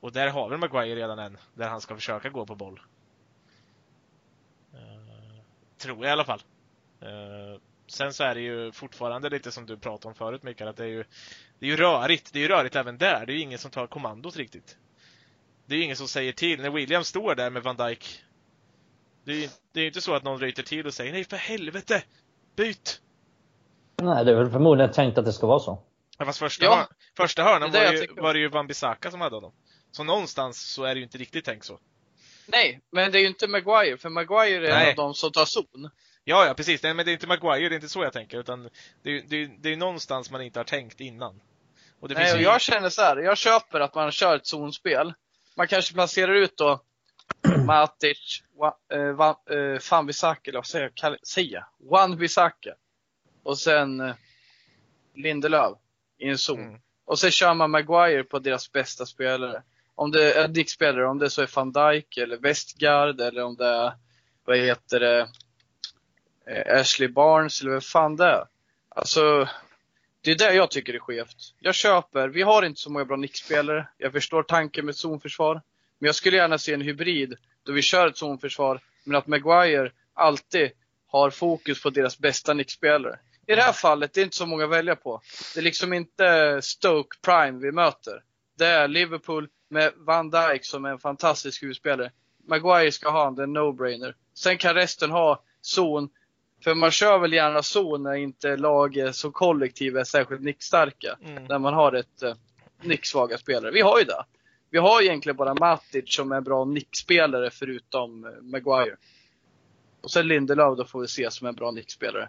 [0.00, 2.80] och där har väl Maguire redan en, där han ska försöka gå på boll.
[4.74, 5.42] Eh,
[5.78, 6.42] tror jag i alla fall.
[7.00, 10.76] Eh, sen så är det ju fortfarande lite som du pratade om förut Mikael, att
[10.76, 11.04] det är ju,
[11.58, 12.32] det är ju rörigt.
[12.32, 13.26] Det är ju rörigt även där.
[13.26, 14.76] Det är ju ingen som tar kommandot riktigt.
[15.66, 16.62] Det är ju ingen som säger till.
[16.62, 18.24] När William står där med Van Dijk
[19.26, 21.24] det är ju det är ju inte så att någon ryter till och säger nej
[21.24, 22.02] för helvete!
[22.56, 23.00] Byt!
[24.02, 25.82] Nej, det är väl förmodligen tänkt att det ska vara så.
[26.18, 26.76] Ja, fast första, Ja.
[26.76, 26.86] hörn,
[27.16, 29.52] första hörnan Det är det var, ju, var det ju Van Bissaka som hade honom.
[29.96, 31.78] Så någonstans så är det ju inte riktigt tänkt så.
[32.46, 34.90] Nej, men det är ju inte Maguire, för Maguire är en Nej.
[34.90, 35.90] av de som tar zon.
[36.24, 36.82] Ja, ja precis.
[36.82, 38.38] Nej, men det är inte Maguire, det är inte så jag tänker.
[38.38, 38.70] Utan
[39.02, 41.40] det är det är, det är någonstans man inte har tänkt innan.
[42.00, 42.44] Och Nej, och ju...
[42.44, 45.14] jag känner så här, jag köper att man kör ett zonspel.
[45.56, 46.80] Man kanske placerar ut då
[47.66, 48.42] Matic,
[49.80, 51.26] Fan Bissaka, eller vad säger jag?
[51.26, 51.66] Säga?
[51.90, 52.74] Wan Bissaka.
[53.42, 54.14] Och sen eh,
[55.14, 55.78] Lindelöf
[56.18, 56.60] i en zon.
[56.60, 56.80] Mm.
[57.04, 59.62] Och sen kör man Maguire på deras bästa spelare.
[59.98, 63.66] Om det är Dick-spelare, om det så är van Dijk eller Westgard eller om det
[63.66, 63.92] är,
[64.44, 65.28] vad heter det,
[66.46, 68.44] eh, Ashley Barnes eller vad fan det är.
[68.88, 69.48] Alltså,
[70.20, 71.54] det är det jag tycker är skevt.
[71.60, 73.88] Jag köper, vi har inte så många bra nickspelare.
[73.98, 75.62] Jag förstår tanken med zonförsvar.
[75.98, 79.92] Men jag skulle gärna se en hybrid då vi kör ett zonförsvar, men att Maguire
[80.14, 80.70] alltid
[81.06, 83.18] har fokus på deras bästa nickspelare.
[83.46, 85.20] I det här fallet, det är inte så många att välja på.
[85.54, 88.22] Det är liksom inte Stoke Prime vi möter.
[88.58, 92.10] Det är Liverpool med Van Dijk som är en fantastisk huvudspelare.
[92.48, 94.14] Maguire ska ha det är en no-brainer.
[94.34, 96.08] Sen kan resten ha zon.
[96.64, 101.18] För man kör väl gärna zon när inte laget som kollektiv är särskilt nickstarka.
[101.24, 101.44] Mm.
[101.44, 102.34] När man har ett eh,
[102.82, 103.70] nicksvaga spelare.
[103.70, 104.24] Vi har ju det.
[104.70, 108.96] Vi har egentligen bara Matic som är bra nickspelare förutom eh, Maguire.
[110.00, 112.28] Och sen Lindelöf då får vi se som en bra nickspelare.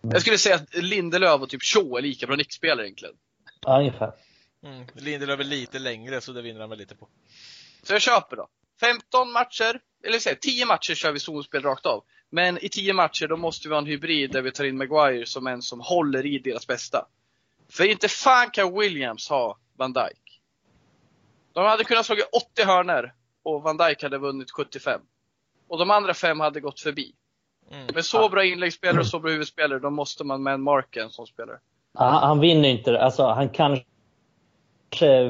[0.00, 3.14] Jag skulle säga att Lindelöf och typ Shaw är lika bra nickspelare egentligen.
[3.60, 4.12] Ja, ungefär.
[4.66, 4.86] Mm.
[4.94, 7.08] Lindelöf är lite längre så det vinner han väl lite på.
[7.82, 8.48] Så jag köper då.
[8.80, 12.04] 15 matcher, eller säg 10 matcher kör vi zonspel rakt av.
[12.30, 15.26] Men i 10 matcher då måste vi ha en hybrid där vi tar in Maguire
[15.26, 17.06] som en som håller i deras bästa.
[17.68, 20.40] För inte fan kan Williams ha Van Dijk.
[21.52, 22.16] De hade kunnat slå
[22.52, 25.00] 80 hörner och Van Dijk hade vunnit 75.
[25.68, 27.12] Och de andra fem hade gått förbi.
[27.70, 27.86] Mm.
[27.94, 31.10] Med så bra inläggsspelare och så bra huvudspelare, då måste man med en marka en
[31.10, 31.58] sån spelare.
[31.94, 33.86] Han, han vinner inte, alltså han kanske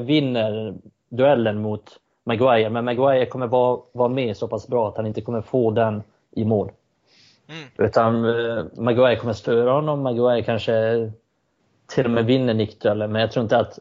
[0.05, 0.75] vinner
[1.09, 5.21] duellen mot Maguire, men Maguire kommer vara, vara med så pass bra att han inte
[5.21, 6.71] kommer få den i mål.
[7.49, 7.69] Mm.
[7.77, 11.11] Utan eh, Maguire kommer störa honom, Maguire kanske
[11.87, 13.79] till och med vinner nickduellen, men jag tror inte att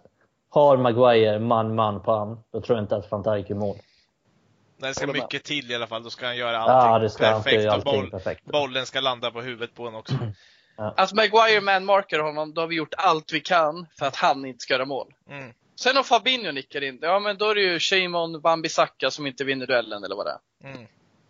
[0.48, 3.76] har Maguire man-man på han, då tror jag inte att van Dijk är i mål.
[4.78, 6.02] Nej, det ska mycket till i alla fall.
[6.02, 7.66] Då ska han göra Ja, allting det ska han få perfekt.
[7.66, 8.44] och allting boll, perfekt.
[8.44, 10.14] bollen ska landa på huvudet på honom också.
[10.76, 14.58] Att Maguire man-markar honom, då har vi gjort allt vi kan för att han inte
[14.58, 15.14] ska göra mål.
[15.30, 15.52] Mm.
[15.76, 19.44] Sen om Fabinho nickar in, ja men då är det ju Shimon Wan-Bissaka som inte
[19.44, 20.70] vinner duellen eller vad det är.
[20.70, 20.86] Mm.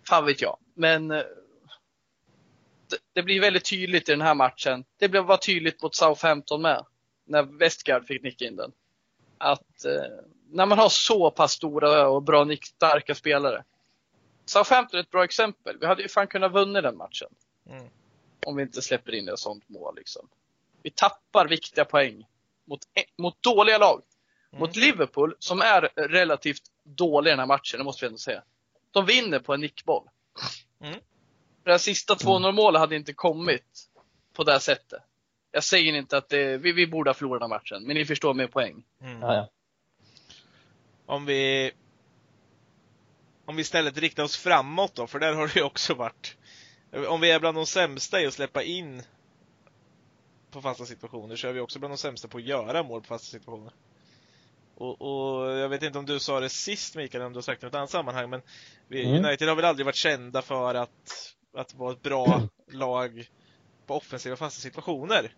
[0.08, 0.56] Fan vet jag.
[0.74, 1.22] Men eh,
[2.88, 4.84] det, det blir väldigt tydligt i den här matchen.
[4.98, 6.84] Det blev var tydligt mot Southampton med.
[7.24, 8.72] När Westgard fick nicka in den.
[9.38, 10.02] att eh,
[10.50, 13.64] när man har så pass stora och bra nickstarka spelare.
[14.44, 15.76] Southampton är ett bra exempel.
[15.80, 17.28] Vi hade ju fan kunnat vunnit den matchen.
[17.70, 17.88] Mm.
[18.46, 20.28] Om vi inte släpper in ett sånt mål liksom.
[20.82, 22.26] Vi tappar viktiga poäng
[22.64, 22.80] mot,
[23.18, 24.02] mot dåliga lag.
[24.56, 24.68] Mm.
[24.68, 28.42] Mot Liverpool, som är relativt dåliga i den här matchen, det måste vi ändå säga.
[28.90, 30.08] De vinner på en nickboll.
[30.80, 31.00] Mm.
[31.64, 33.88] Det här sista 2-0 målet hade inte kommit
[34.32, 35.02] på det här sättet.
[35.52, 38.04] Jag säger inte att det, vi, vi borde ha förlorat den här matchen, men ni
[38.04, 38.84] förstår min poäng.
[39.00, 39.22] Mm.
[39.22, 39.48] Ja, ja.
[41.06, 41.72] Om vi
[43.44, 46.36] om vi istället riktar oss framåt då, för där har det ju också varit
[47.08, 49.02] om vi är bland de sämsta i att släppa in
[50.50, 53.06] på fasta situationer så är vi också bland de sämsta på att göra mål på
[53.06, 53.72] fasta situationer.
[54.76, 57.60] Och, och jag vet inte om du sa det sist Mikael, om du har sagt
[57.60, 58.42] det i något annat sammanhang, men
[58.90, 59.24] Mm.
[59.24, 63.28] United har väl aldrig varit kända för att, att vara ett bra lag
[63.86, 65.32] på offensiva fasta situationer.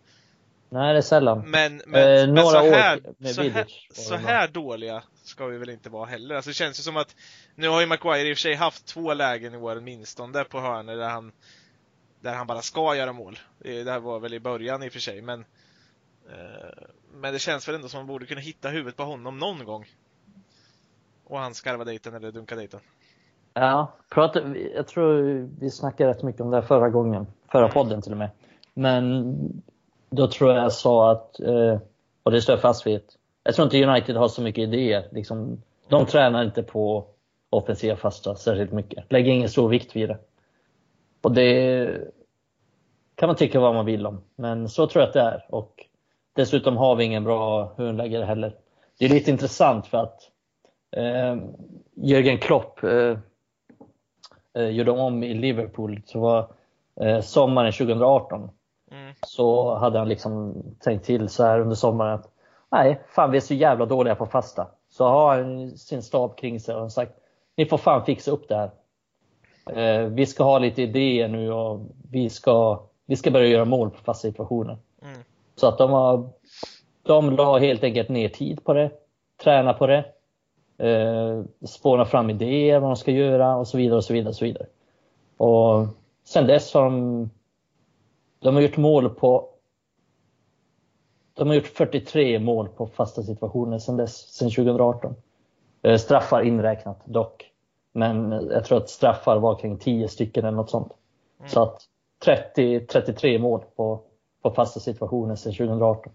[0.71, 1.51] Nej, det är sällan.
[1.51, 5.59] Men, men, Eh, men några så, här, med så, här, så här dåliga ska vi
[5.59, 6.35] väl inte vara heller.
[6.35, 7.17] Alltså det känns ju som att
[7.55, 10.61] nu har ju Maguire i och för sig haft två lägen i år åtminstone på
[10.61, 11.33] hörnor där han
[12.21, 13.39] där han bara ska göra mål.
[13.59, 15.47] Det det här var väl i början i och för sig, men eh,
[17.13, 19.85] men det känns väl ändå som man borde kunna hitta huvudet på honom någon gång.
[21.25, 22.81] Och han skarva dit den eller dunka dit den.
[23.55, 25.23] Ja, prata, jag tror
[25.61, 27.27] vi snackade rätt mycket om det här förra gången.
[27.53, 27.75] Förra Mm.
[27.75, 28.31] podden till och med.
[28.75, 29.35] Men
[30.11, 31.79] då tror jag jag sa att, eh,
[32.23, 33.03] och det står jag fast vid,
[33.43, 35.09] jag tror inte United har så mycket idéer.
[35.13, 37.07] Liksom, de tränar inte på
[37.51, 39.13] offensiva fasta särskilt mycket.
[39.13, 40.19] Lägger ingen stor vikt vid det.
[41.21, 41.91] Och det
[43.15, 44.21] kan man tycka vad man vill om.
[44.37, 45.47] Men så tror jag att det är.
[45.49, 45.85] Och
[46.39, 48.55] dessutom har vi ingen bra hörnläggare heller.
[48.99, 50.21] Det är lite intressant för att
[50.97, 51.37] eh,
[51.95, 53.19] Jürgen Klopp eh,
[54.55, 56.03] eh, gjorde om i Liverpool.
[56.07, 56.49] Så var
[57.01, 58.51] eh, sommaren 2018
[58.91, 59.15] Mm.
[59.27, 62.31] så hade han liksom tänkt till så här under sommaren att
[62.71, 64.67] nej, fan vi är så jävla dåliga på fasta.
[64.89, 67.13] Så har han sin stab kring sig och sagt
[67.57, 68.71] ni får fan fixa upp det här.
[69.67, 71.81] Eh, vi ska ha lite idéer nu och
[72.11, 74.77] vi ska, vi ska börja göra mål på fasta situationer.
[75.03, 75.19] Mm.
[75.59, 76.29] Så att de har
[77.03, 78.91] de la helt enkelt ner tid på det,
[79.43, 80.05] träna på det,
[80.79, 84.29] eh, spåna fram idéer vad de ska göra och så vidare och så vidare.
[84.29, 84.67] Och så vidare.
[85.37, 85.87] Och
[86.25, 87.31] sen dess har de,
[88.39, 89.49] de har gjort mål på
[91.35, 95.15] de har gjort 43 mål på fasta situationer sen dess, sen 2018.
[95.83, 97.53] Eh, straffar inräknat dock.
[97.93, 100.93] Men jag tror att straffar var kring 10 stycken eller något sånt.
[101.39, 101.49] Mm.
[101.49, 101.83] Så att
[102.25, 104.01] 30, 33 mål på,
[104.43, 106.13] på fasta situationer sedan 2018.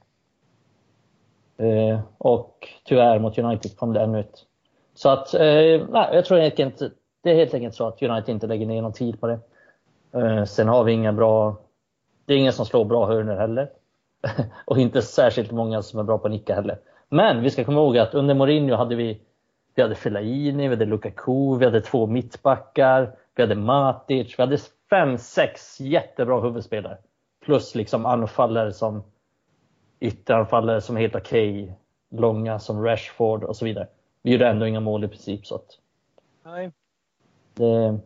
[1.57, 4.45] Eh, och tyvärr mot United kom det ännu ett.
[4.93, 8.33] Så att, eh, nej, jag tror helt enkelt, det är helt enkelt så att United
[8.33, 9.39] inte lägger ner någon tid på det.
[10.13, 11.57] Eh, sen har vi inga bra,
[12.25, 13.69] det är ingen som slår bra hörnor heller.
[14.65, 16.79] och inte särskilt många som är bra på att nicka heller.
[17.09, 19.21] Men vi ska komma ihåg att under Mourinho hade vi,
[19.75, 24.57] vi hade Fellaini, vi hade Lukaku, vi hade två mittbackar, vi hade Matic, vi hade
[24.89, 26.97] fem, sex jättebra huvudspelare.
[27.45, 29.03] Plus liksom anfallare som
[29.99, 31.73] ytteranfallare som är helt okej,
[32.11, 33.87] långa som Rashford och så vidare.
[34.21, 35.79] Vi gjorde ändå inga mål i princip så att
[36.43, 36.71] Nej.
[37.53, 37.99] det,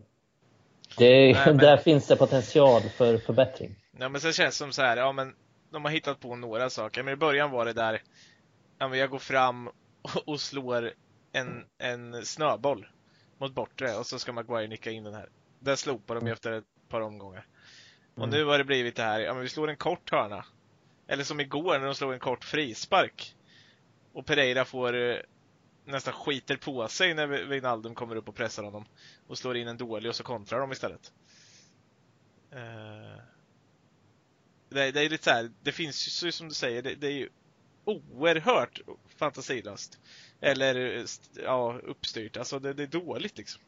[0.97, 3.75] det, Nej, men- där finns det potential för förbättring.
[3.99, 5.35] Ja, men sen känns det som så här, ja men
[5.69, 7.03] de har hittat på några saker.
[7.03, 8.01] Men i början var det där,
[8.77, 9.67] ja men jag går fram
[10.01, 10.91] och, och slår
[11.31, 12.87] en, en snöboll
[13.37, 15.29] mot bortre och så ska Maguire nicka in den här.
[15.59, 17.45] Där slopar de ju efter ett par omgångar.
[18.17, 18.29] Och Mm.
[18.39, 20.45] nu har det blivit det här, ja men vi slår en kort hörna.
[21.07, 23.35] Eller som igår när de slog en kort frispark.
[24.13, 25.17] Och Pereira får eh,
[25.85, 28.85] nästan skiter på sig när Wijnaldum kommer upp och pressar honom.
[29.27, 31.11] Och slår in en dålig och så kontrar de istället.
[32.51, 33.21] Eh,
[34.69, 37.11] det, det är lite så här, det finns ju som du säger, det, det är
[37.11, 37.29] ju
[37.85, 38.81] oerhört
[39.17, 39.99] fantasilöst.
[40.41, 41.05] Eller
[41.43, 42.37] ja, uppstyrt.
[42.37, 43.61] Alltså det, det är dåligt liksom.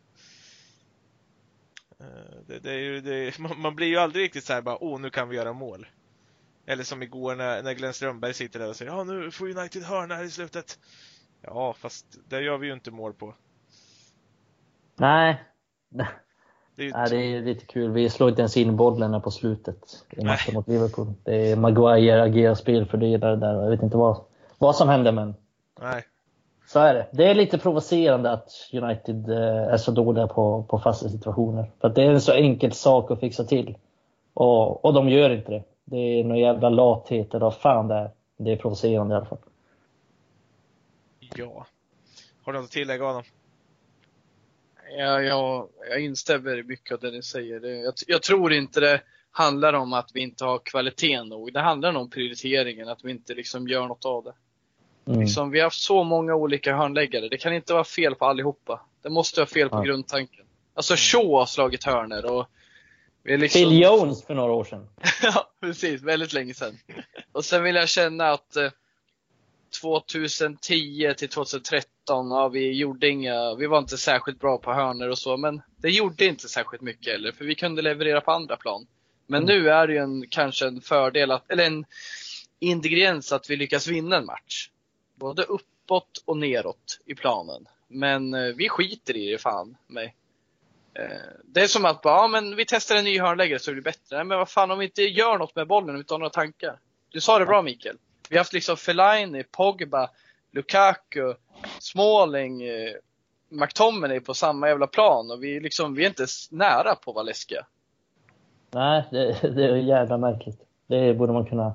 [2.00, 2.06] Eh,
[2.48, 5.10] Det, det är ju, det, man, blir ju aldrig riktigt så här bara, åh nu
[5.10, 5.88] kan vi göra mål.
[6.66, 9.84] Eller som igår när, när Glenn Strömberg sitter där och säger, ja nu får United
[9.84, 10.80] hörna här i slutet.
[11.42, 13.36] Ja, fast det gör vi ju inte mål på.
[14.96, 15.44] Nej,
[16.76, 17.92] Det är ju Nej, det är lite kul.
[17.92, 20.54] Vi slår inte ens in här på slutet i matchen Nej.
[20.54, 21.14] mot Liverpool.
[21.24, 24.26] Det är Maguire agerar spelfördelare där och jag vet inte vad,
[24.58, 25.36] vad som händer men
[25.80, 26.04] Nej.
[26.70, 27.08] Så är det.
[27.12, 31.72] Det är lite provocerande att United eh, är så dåliga på, på fasta situationer.
[31.82, 33.78] För att det är en så enkel sak att fixa till.
[34.34, 35.64] Och, och de gör inte det.
[35.86, 38.12] Det är någon jävla lathet eller vad fan det är.
[38.38, 39.40] Det är provocerande i alla fall.
[41.36, 41.66] Ja.
[42.44, 43.24] Har du något att tillägga Adam?
[44.98, 47.60] Ja, jag, jag instämmer i mycket av det ni säger.
[47.60, 49.02] Det, jag, jag tror inte det
[49.32, 51.54] handlar om att vi inte har kvalitet nog.
[51.54, 54.34] Det handlar om prioriteringen, att vi inte liksom gör något av det.
[55.10, 55.22] Mm.
[55.22, 57.30] Liksom, vi har haft så många olika hörnläggare.
[57.30, 58.82] Det kan inte vara fel på allihopa.
[59.02, 59.82] Det måste vara fel på ja.
[59.82, 60.46] grundtanken.
[60.74, 60.98] Alltså mm.
[60.98, 62.46] Shaw har slagit hörner och
[63.24, 63.62] vi liksom...
[63.62, 64.88] Phil Jones för några år sedan.
[65.22, 66.02] ja, precis.
[66.02, 66.78] Väldigt länge sedan.
[67.32, 68.70] Och sen vill jag känna att eh,
[69.82, 75.18] 2010 till 2013, ja, vi gjorde inga, vi var inte särskilt bra på hörner och
[75.18, 78.88] så, men det gjorde inte särskilt mycket heller, för vi kunde leverera på andra plan.
[79.28, 79.56] Men mm.
[79.56, 81.86] nu är det ju en, kanske en fördel, att, eller en
[82.60, 84.70] ingrediens att vi lyckas vinna en match.
[85.20, 87.68] Både uppåt och neråt i planen.
[87.88, 90.16] Men eh, vi skiter i det fan mig.
[90.94, 91.04] Eh,
[91.44, 93.90] det är som att bara, ja, men vi testar en ny hörnläggare så blir det
[93.90, 94.16] bättre.
[94.16, 96.80] Nej, men vad fan om vi inte gör något med bollen utan några tankar.
[97.10, 97.98] Du sa det bra Mikael.
[98.30, 100.10] Vi har haft liksom Fellaini, Pogba,
[100.52, 101.34] Lukaku,
[101.80, 102.94] Smalling, eh,
[103.50, 107.24] McTominay på samma jävla plan och vi, liksom, vi är inte nära på att vara
[107.24, 107.66] läskiga.
[108.72, 110.60] Nej, det, det är jävla märkligt.
[110.88, 111.74] Det borde man kunna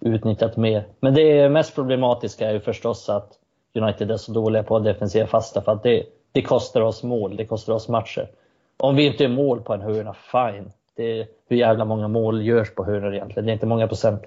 [0.00, 0.86] utnyttjat mer.
[1.00, 3.32] Men det mest problematiska är ju förstås att
[3.74, 7.46] United är så dåliga på defensiva fasta för att det, det kostar oss mål, det
[7.46, 8.30] kostar oss matcher.
[8.76, 10.72] Om vi inte är mål på en hörna, fine.
[10.94, 13.46] Det är, hur jävla många mål görs på hörnor egentligen?
[13.46, 14.22] Det är inte många procent.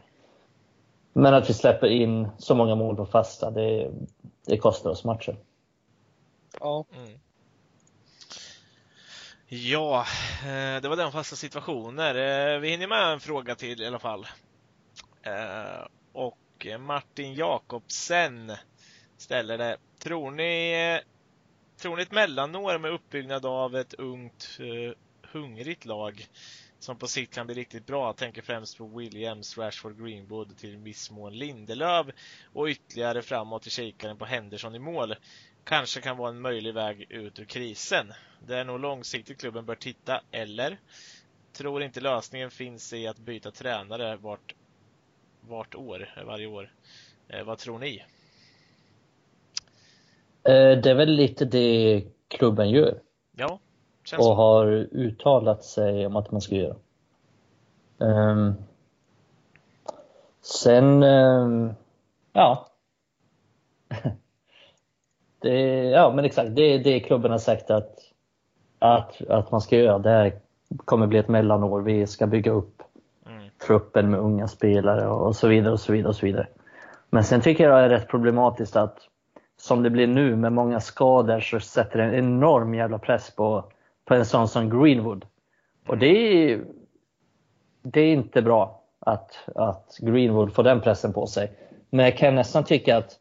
[1.14, 3.92] Men att vi släpper in så många mål på fasta, det,
[4.48, 5.36] det kostar oss matcher.
[6.60, 6.86] Ja.
[6.96, 7.20] Mm.
[9.48, 10.06] Ja,
[10.42, 12.16] eh, det var den fasta situationer.
[12.16, 14.28] Eh, vi hinner med en fråga till i alla fall.
[15.24, 18.52] Eh, och Martin Jakobsen
[19.18, 19.78] ställer det.
[20.00, 21.02] Tror ni,
[21.78, 24.94] tror ni ett mellanår med uppbyggnad av ett ungt, eh,
[25.32, 26.28] hungrigt lag
[26.80, 28.06] som på sikt kan bli riktigt bra.
[28.06, 32.08] Jag tänker främst på Williams, Rashford, Greenwood till viss mån Lindelöf
[32.54, 35.16] och ytterligare framåt i kikaren på Henderson i mål.
[35.64, 38.14] Kanske kan vara en möjlig väg ut ur krisen.
[38.48, 40.80] Det är nog långsiktigt klubben bör titta, eller?
[41.54, 44.56] Tror inte lösningen finns i att byta tränare vart,
[45.48, 46.70] vart år, varje år.
[47.28, 48.04] Eh, vad tror ni?
[50.44, 53.00] Eh, det är väl lite det klubben gör.
[53.38, 53.60] Ja,
[54.18, 54.34] och så.
[54.34, 56.76] har uttalat sig om att man ska göra.
[57.98, 58.54] Um,
[60.42, 61.74] sen, um,
[62.34, 62.68] ja.
[65.40, 68.00] det, ja men exakt, det är det klubben har sagt att,
[68.80, 70.00] att, att man ska göra.
[70.00, 70.40] Det här
[70.78, 71.82] kommer bli ett mellanår.
[71.82, 72.84] Vi ska bygga upp
[73.68, 76.48] truppen med unga spelare och så vidare och så vidare och så vidare.
[77.10, 78.98] Men sen tycker jag det är rätt problematiskt att
[79.58, 83.64] som det blir nu med många skador så sätter det en enorm jävla press på
[84.06, 85.26] på en sån som Greenwood.
[85.88, 86.66] Och det är,
[87.82, 91.52] det är inte bra att, att Greenwood får den pressen på sig.
[91.90, 93.20] Men jag kan nästan tycka att,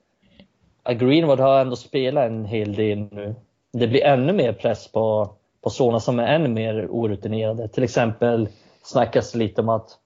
[0.83, 3.35] att Greenwood har ändå spelat en hel del nu.
[3.73, 7.69] Det blir ännu mer press på, på sådana som är ännu mer orutinerade.
[7.69, 8.49] Till exempel
[8.83, 9.99] snackas det lite om att,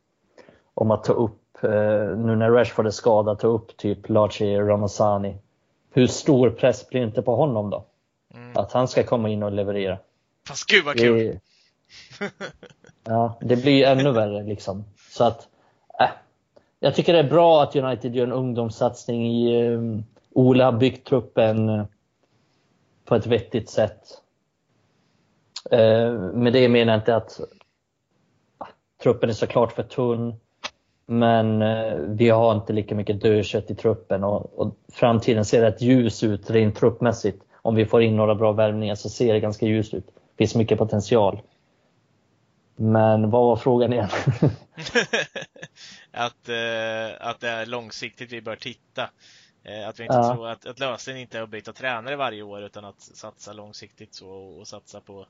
[0.77, 1.71] om att ta upp, eh,
[2.17, 5.37] nu när Rashford är skadad, ta upp typ Laci Ramazani.
[5.91, 7.85] Hur stor press blir inte på honom då?
[8.35, 8.57] Mm.
[8.57, 9.99] Att han ska komma in och leverera.
[10.49, 11.19] Fast gud vad kul!
[11.19, 11.41] Det,
[13.05, 14.85] ja, det blir ju ännu värre liksom.
[15.11, 15.49] Så att,
[16.01, 16.09] äh,
[16.81, 19.27] jag tycker det är bra att United gör en ungdomssatsning.
[19.27, 21.85] I, um, Ola har byggt truppen uh,
[23.05, 24.03] på ett vettigt sätt.
[25.73, 28.67] Uh, med det menar jag inte att uh,
[29.03, 30.41] truppen är såklart för tunn.
[31.07, 31.59] Men
[32.17, 36.51] vi har inte lika mycket dödkött i truppen och, och framtiden ser rätt ljus ut
[36.51, 37.43] rent truppmässigt.
[37.63, 40.07] Om vi får in några bra värvningar så ser det ganska ljust ut
[40.39, 41.43] finns mycket potential.
[42.77, 44.09] Men vad var frågan igen?
[46.11, 49.11] att, eh, att det är långsiktigt vi bör titta.
[49.65, 50.35] Eh, att vi inte ja.
[50.35, 54.15] tror att, att lösningen inte är att byta tränare varje år utan att satsa långsiktigt
[54.15, 55.27] så och, och satsa på,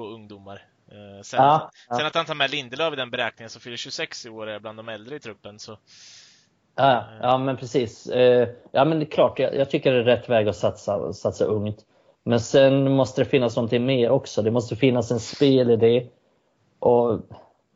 [0.00, 0.62] på ungdomar.
[0.90, 1.96] Eh, sen, ja, ja.
[1.96, 4.60] sen att han tar med Lindelöf i den beräkningen som fyller 26 i år är
[4.60, 5.78] bland de äldre i truppen så
[6.76, 8.06] Ja, ja men precis.
[8.06, 11.12] Eh, ja men det är klart, jag, jag tycker det är rätt väg att satsa,
[11.12, 11.78] satsa ungt.
[12.24, 14.42] Men sen måste det finnas någonting mer också.
[14.42, 16.06] Det måste finnas en spelidé.
[16.78, 17.20] Och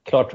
[0.03, 0.35] klart,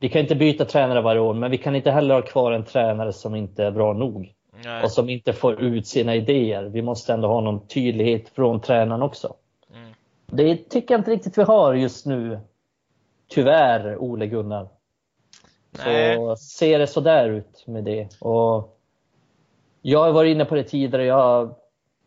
[0.00, 2.64] vi kan inte byta tränare varje år, men vi kan inte heller ha kvar en
[2.64, 4.32] tränare som inte är bra nog.
[4.64, 4.82] Nej.
[4.82, 6.64] Och som inte får ut sina idéer.
[6.64, 9.34] Vi måste ändå ha någon tydlighet från tränaren också.
[10.26, 12.40] Det tycker jag inte riktigt vi har just nu.
[13.28, 14.68] Tyvärr, Ole Gunnar.
[15.84, 16.16] Nej.
[16.16, 18.08] Så ser det sådär ut med det.
[18.20, 18.78] Och
[19.82, 21.04] jag har varit inne på det tidigare.
[21.04, 21.54] Jag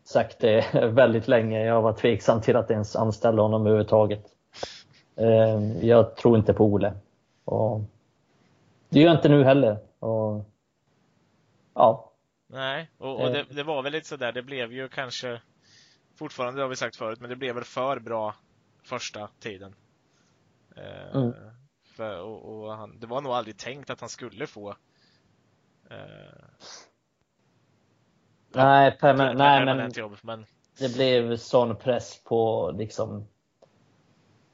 [0.04, 1.64] sagt det väldigt länge.
[1.64, 4.24] Jag var tveksam till att ens anställa honom överhuvudtaget.
[5.16, 6.92] Ehm, jag tror inte på Ole.
[7.44, 7.80] Och
[8.88, 9.78] det gör jag inte nu heller.
[9.98, 10.44] Och,
[11.74, 12.12] ja.
[12.46, 14.32] Nej, och, och det, det, var väl lite sådär.
[14.32, 15.40] Det blev ju kanske
[16.20, 18.34] fortfarande, det har vi sagt förut, men det blev väl för bra
[18.82, 19.74] första tiden.
[20.76, 21.34] Ehm, mm.
[21.96, 24.70] För, och, och han, det var nog aldrig tänkt att han skulle få
[25.90, 25.96] eh,
[28.54, 30.46] Nej, permanent, nej men jobb, men
[30.78, 33.26] det blev sån press på liksom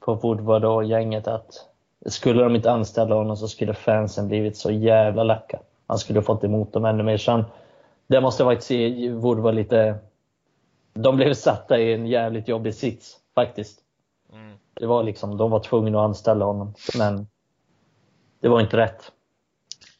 [0.01, 1.69] på Woodward och gänget att
[2.07, 5.61] skulle de inte anställa honom så skulle fansen blivit så jävla lacka.
[5.87, 7.17] Han skulle fått emot dem ännu mer.
[7.17, 7.45] Sen,
[8.07, 8.71] det måste varit
[9.11, 9.99] Woodward lite...
[10.97, 13.81] De blev satta i en jävligt jobbig sits faktiskt.
[14.33, 14.59] mm.
[14.75, 16.75] Det var liksom, de var tvungna att anställa honom.
[16.99, 17.27] Men
[18.41, 19.13] det var inte rätt.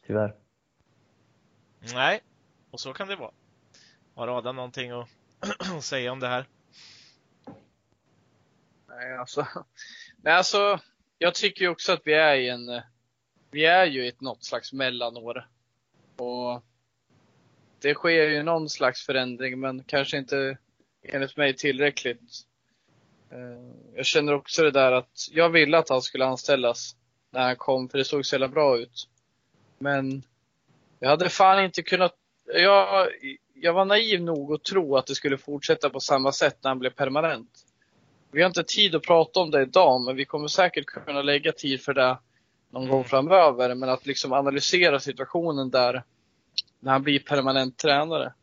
[0.07, 0.35] Tyvärr.
[1.93, 2.21] nej.
[2.71, 3.31] Och så kan det vara.
[4.15, 5.07] Har Adam någonting att
[5.83, 6.45] säga om det här?
[8.87, 9.47] Nej, alltså.
[10.21, 10.79] Nej, alltså.
[11.17, 12.81] Jag tycker ju också att vi är i en,
[13.51, 15.47] vi är ju i ett något slags mellanår.
[16.17, 16.63] Och
[17.81, 20.57] det sker ju någon slags förändring, men kanske inte
[21.07, 22.21] enligt mig tillräckligt.
[23.31, 26.95] Eh, Jag känner också det där att jag ville att han skulle anställas
[27.31, 29.07] när han kom, för det såg så jävla bra ut.
[29.79, 30.23] Men
[30.99, 33.07] jag hade fan inte kunnat, jag,
[33.53, 36.79] jag var naiv nog att tro att det skulle fortsätta på samma sätt när han
[36.79, 37.63] blev permanent.
[38.31, 41.51] Vi har inte tid att prata om det idag, men vi kommer säkert kunna lägga
[41.51, 42.17] tid för det
[42.69, 42.91] någon Mm.
[42.91, 43.75] gång framöver.
[43.75, 46.03] Men att liksom analysera situationen där
[46.79, 48.33] när han blir permanent tränare.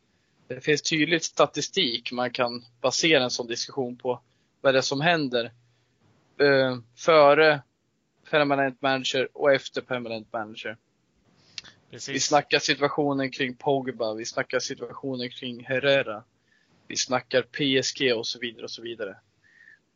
[0.55, 4.20] Det finns tydligt statistik man kan basera en sån diskussion på.
[4.61, 5.44] Vad det är som händer
[6.40, 7.62] eh, före
[8.30, 10.76] permanent manager och efter permanent manager.
[11.90, 12.26] Vi Precis.
[12.26, 16.24] snackar situationen kring Pogba, vi snackar situationen kring Herrera.
[16.88, 19.16] Vi snackar PSG och så vidare och så vidare.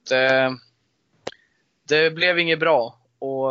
[0.09, 0.59] Det,
[1.89, 3.51] det blev inget bra och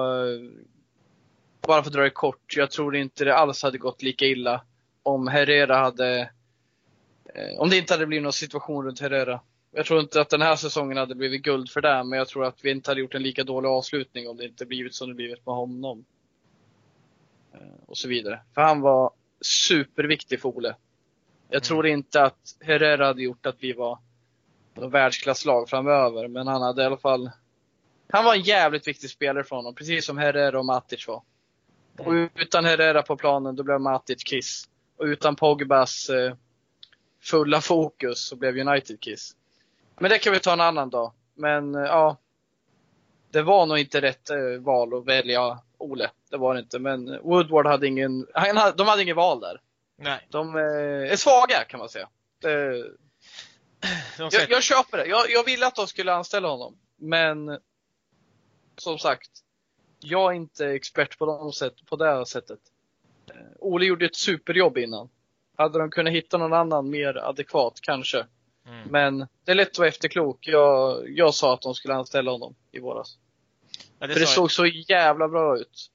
[1.62, 4.64] bara för att dra det kort, jag tror inte det alls hade gått lika illa
[5.04, 6.30] om Herrera hade,
[7.58, 9.40] om det inte hade blivit någon situation runt Herrera.
[9.72, 12.46] Jag tror inte att den här säsongen hade blivit guld för det, men jag tror
[12.46, 15.14] att vi inte hade gjort en lika dålig avslutning om det inte blivit som det
[15.16, 16.06] blivit med honom.
[17.54, 18.40] Eh, Och så vidare.
[18.54, 19.12] För han var
[19.42, 20.76] superviktig för Ole.
[21.50, 24.00] Jag tror inte att Herrera hade gjort att vi var
[24.74, 27.32] världsklasslag framöver, men han hade i alla fall
[28.10, 31.24] han var en jävligt viktig spelare för honom, precis som Herrera och Matic var.
[31.98, 34.70] Och utan Herrera på planen, då blev Matic Kiss.
[34.98, 36.34] Och utan Pogbas eh,
[37.22, 39.36] fulla fokus så blev United Kiss.
[40.00, 41.12] Men det kan vi ta en annan dag.
[41.36, 42.18] Men eh, ja,
[43.32, 46.12] det var nog inte rätt eh, val att välja Ole.
[46.30, 46.80] Det var det inte.
[46.80, 49.62] Men Woodward hade ingen, han hade, de hade ingen val där.
[49.98, 50.28] Nej.
[50.30, 52.10] De eh, är svaga kan man säga.
[54.18, 55.06] Jag, jag köper det.
[55.06, 56.78] Jag, jag ville att de skulle anställa honom.
[56.96, 57.60] Men
[58.78, 59.30] som sagt,
[60.00, 62.60] jag är inte expert på, de sätt, på det sättet.
[63.60, 65.10] Ole gjorde ett superjobb innan.
[65.58, 68.26] Hade de kunnat hitta någon annan mer adekvat, kanske.
[68.68, 68.88] Mm.
[68.90, 70.48] Men det är lätt att vara efterklok.
[70.48, 73.18] Jag, jag sa att de skulle anställa honom i våras.
[74.00, 75.92] Ja, det För det såg så jävla bra ut.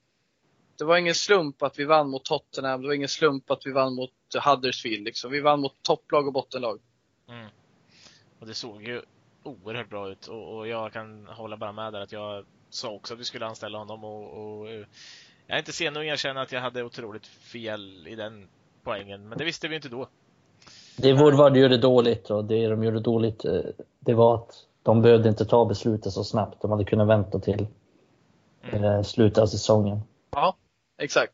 [0.79, 2.83] Det var ingen slump att vi vann mot Tottenham.
[2.83, 4.11] Det var ingen slump att vi vann mot
[4.45, 5.05] Huddersfield.
[5.05, 5.31] Liksom.
[5.31, 6.81] Vi vann mot topplag och bottenlag.
[7.27, 7.37] jag.
[7.37, 7.51] Mm.
[8.41, 9.03] Och det såg ju
[9.43, 13.15] oerhört bra ut och, och jag kan hålla bara med där att jag sa också
[13.15, 14.87] att vi skulle anställa honom och, och eh,
[15.47, 18.49] jag är inte sen att erkänna att jag hade otroligt fel i den
[18.85, 20.07] poängen, men det visste vi inte då.
[20.97, 23.61] Det Woodward gjorde dåligt och det de gjorde dåligt, eh,
[23.99, 26.63] det var att de behövde inte ta beslutet så snabbt.
[26.63, 27.67] De hade kunnat vänta till
[28.73, 28.85] Mm.
[28.85, 30.01] eh, slutet av säsongen.
[30.31, 30.57] Ja,
[30.99, 31.33] exakt.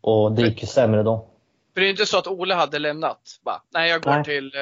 [0.00, 1.26] Och det gick ju sämre då.
[1.74, 3.40] För det är inte så att Ole hade lämnat.
[3.44, 4.24] Bara, nej, jag går Nej.
[4.24, 4.52] till...
[4.54, 4.60] Eh,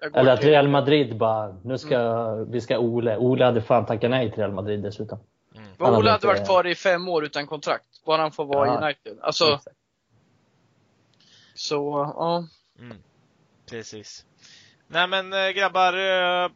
[0.00, 3.16] jag går Eller att till Real Madrid bara, nu ska vi ska Ole.
[3.16, 5.18] Ole hade fan tackat nej till Real Madrid dessutom.
[5.56, 5.68] Mm.
[5.78, 8.04] Han Ole hade hade varit kvar i fem år utan kontrakt.
[8.06, 8.84] Bara han får vara i Ja.
[8.84, 9.18] United.
[9.22, 9.76] Alltså, Exakt
[11.58, 12.48] så ja.
[12.78, 12.96] Mm.
[13.70, 14.26] Precis.
[14.86, 15.92] Nej men eh, grabbar.
[15.92, 16.50] Eh,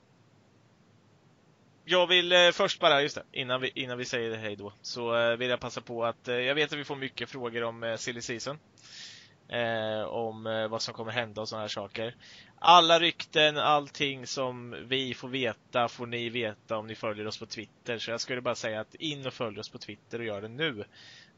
[1.85, 5.37] jag vill eh, först bara, just det, innan vi, innan vi säger hej då, så
[5.37, 8.59] vill jag passa på att jag vet att vi får mycket frågor om silly season.
[9.53, 12.15] Eh, om eh, vad som kommer hända och sådana här saker.
[12.59, 17.47] Alla rykten, allting som vi får veta får ni veta om ni följer oss på
[17.47, 17.99] Twitter.
[17.99, 20.49] Så jag skulle bara säga att in och följ oss på Twitter och gör det
[20.49, 20.85] nu.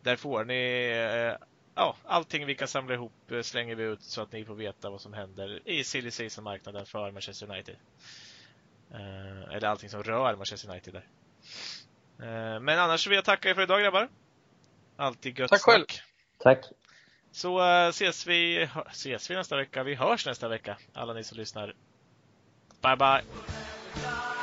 [0.03, 4.23] Där får ni eh, ja, allting vi kan samla ihop eh, slänger vi ut så
[4.23, 7.77] att ni får veta vad som händer i silly season-marknaden för Manchester United.
[8.91, 11.07] Eh, eller allting som rör Manchester United där.
[12.55, 14.09] Eh, men annars vill jag tacka er för idag grabbar.
[14.97, 15.85] Alltid gött Tack själv.
[15.87, 16.03] snack.
[16.39, 16.65] Tack.
[17.33, 19.83] Så eh, ses vi, ses vi nästa vecka.
[19.83, 21.75] Vi hörs nästa vecka, alla ni som lyssnar.
[22.83, 24.34] Bye bye!